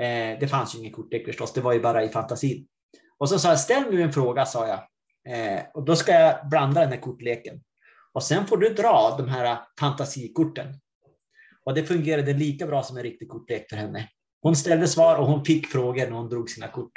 Eh, 0.00 0.38
det 0.40 0.48
fanns 0.48 0.74
ju 0.74 0.78
ingen 0.78 0.92
kortlek 0.92 1.26
förstås, 1.26 1.52
det 1.52 1.60
var 1.60 1.72
ju 1.72 1.80
bara 1.80 2.04
i 2.04 2.08
fantasin. 2.08 2.66
Och 3.18 3.28
så 3.28 3.38
sa 3.38 3.48
jag, 3.48 3.60
ställ 3.60 3.90
nu 3.90 4.02
en 4.02 4.12
fråga, 4.12 4.46
sa 4.46 4.66
jag. 4.68 4.80
Eh, 5.34 5.62
och 5.74 5.84
då 5.84 5.96
ska 5.96 6.12
jag 6.12 6.48
blanda 6.48 6.80
den 6.80 6.90
här 6.90 7.00
kortleken. 7.00 7.60
Och 8.12 8.22
sen 8.22 8.46
får 8.46 8.56
du 8.56 8.68
dra 8.68 9.14
de 9.18 9.28
här 9.28 9.58
fantasikorten. 9.80 10.74
Och 11.64 11.74
det 11.74 11.84
fungerade 11.84 12.32
lika 12.32 12.66
bra 12.66 12.82
som 12.82 12.96
en 12.96 13.02
riktig 13.02 13.28
kortlek 13.28 13.66
för 13.70 13.76
henne. 13.76 14.08
Hon 14.42 14.56
ställde 14.56 14.88
svar 14.88 15.16
och 15.16 15.26
hon 15.26 15.44
fick 15.44 15.66
frågor 15.66 16.04
när 16.06 16.10
hon 16.10 16.28
drog 16.28 16.50
sina 16.50 16.68
kort. 16.68 16.92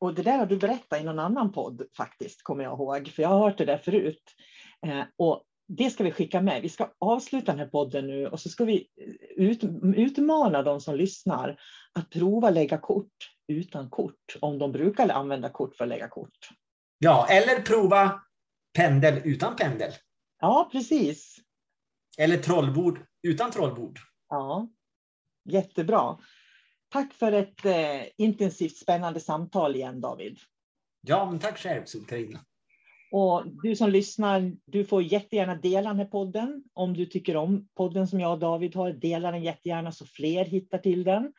Och 0.00 0.14
det 0.14 0.22
där 0.22 0.38
har 0.38 0.46
du 0.46 0.56
berättat 0.56 1.00
i 1.00 1.04
någon 1.04 1.18
annan 1.18 1.52
podd 1.52 1.82
faktiskt, 1.96 2.42
kommer 2.42 2.64
jag 2.64 2.72
ihåg, 2.72 3.08
för 3.08 3.22
jag 3.22 3.28
har 3.28 3.38
hört 3.38 3.58
det 3.58 3.64
där 3.64 3.78
förut. 3.78 4.22
Eh, 4.86 5.02
och 5.18 5.42
det 5.76 5.90
ska 5.90 6.04
vi 6.04 6.12
skicka 6.12 6.40
med. 6.40 6.62
Vi 6.62 6.68
ska 6.68 6.92
avsluta 6.98 7.52
den 7.52 7.58
här 7.58 7.66
podden 7.66 8.06
nu 8.06 8.26
och 8.26 8.40
så 8.40 8.48
ska 8.48 8.64
vi 8.64 8.88
ut, 9.36 9.64
utmana 9.96 10.62
de 10.62 10.80
som 10.80 10.96
lyssnar 10.96 11.60
att 11.92 12.10
prova 12.10 12.50
lägga 12.50 12.78
kort 12.78 13.12
utan 13.48 13.90
kort, 13.90 14.36
om 14.40 14.58
de 14.58 14.72
brukar 14.72 15.08
använda 15.08 15.48
kort 15.48 15.76
för 15.76 15.84
att 15.84 15.88
lägga 15.88 16.08
kort. 16.08 16.48
Ja, 16.98 17.26
eller 17.30 17.62
prova 17.62 18.20
pendel 18.76 19.20
utan 19.24 19.56
pendel. 19.56 19.92
Ja, 20.40 20.68
precis. 20.72 21.36
Eller 22.18 22.36
trollbord 22.36 23.06
utan 23.22 23.50
trollbord. 23.50 23.98
Ja, 24.28 24.68
jättebra. 25.44 26.18
Tack 26.88 27.14
för 27.14 27.32
ett 27.32 27.64
eh, 27.64 28.02
intensivt 28.16 28.76
spännande 28.76 29.20
samtal 29.20 29.76
igen, 29.76 30.00
David. 30.00 30.38
Ja, 31.00 31.30
men 31.30 31.38
tack 31.38 31.58
själv, 31.58 31.84
Sol-Carina. 31.84 32.38
Och 33.10 33.42
du 33.62 33.76
som 33.76 33.90
lyssnar, 33.90 34.52
du 34.64 34.84
får 34.84 35.02
jättegärna 35.02 35.54
dela 35.54 35.88
den 35.88 35.98
här 35.98 36.06
podden. 36.06 36.64
Om 36.74 36.94
du 36.94 37.06
tycker 37.06 37.36
om 37.36 37.68
podden 37.74 38.08
som 38.08 38.20
jag 38.20 38.32
och 38.32 38.38
David 38.38 38.74
har, 38.74 38.92
dela 38.92 39.30
den 39.30 39.42
jättegärna 39.42 39.92
så 39.92 40.06
fler 40.06 40.44
hittar 40.44 40.78
till 40.78 41.04
den. 41.04 41.32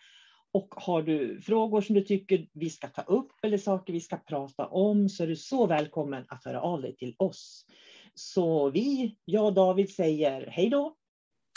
Och 0.54 0.74
har 0.78 1.02
du 1.02 1.42
frågor 1.42 1.82
som 1.82 1.96
du 1.96 2.02
tycker 2.02 2.48
vi 2.54 2.70
ska 2.70 2.88
ta 2.88 3.02
upp 3.02 3.32
eller 3.44 3.58
saker 3.58 3.94
vi 3.94 4.00
ska 4.00 4.18
prata 4.18 4.68
om 4.68 5.10
så 5.10 5.24
är 5.24 5.28
du 5.28 5.36
så 5.36 5.68
välkommen 5.68 6.26
att 6.28 6.46
höra 6.46 6.62
av 6.62 6.82
dig 6.82 6.96
till 6.96 7.16
oss. 7.18 7.66
Så 8.16 8.70
vi, 8.70 9.16
jag 9.26 9.46
och 9.46 9.54
David 9.54 9.90
säger 9.90 10.48
hej 10.48 10.70
då. 10.70 10.96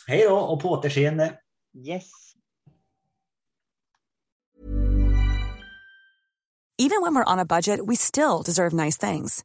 Hej 0.07 0.27
då 0.29 0.37
och 0.37 0.63
på 0.63 0.69
återseende. 0.69 1.39
Yes. 1.89 2.11
Even 6.79 7.03
when 7.03 7.15
we're 7.15 7.33
on 7.33 7.39
a 7.39 7.45
budget 7.45 7.81
we 7.87 7.97
still 7.97 8.43
deserve 8.45 8.73
nice 8.73 8.99
things. 8.99 9.45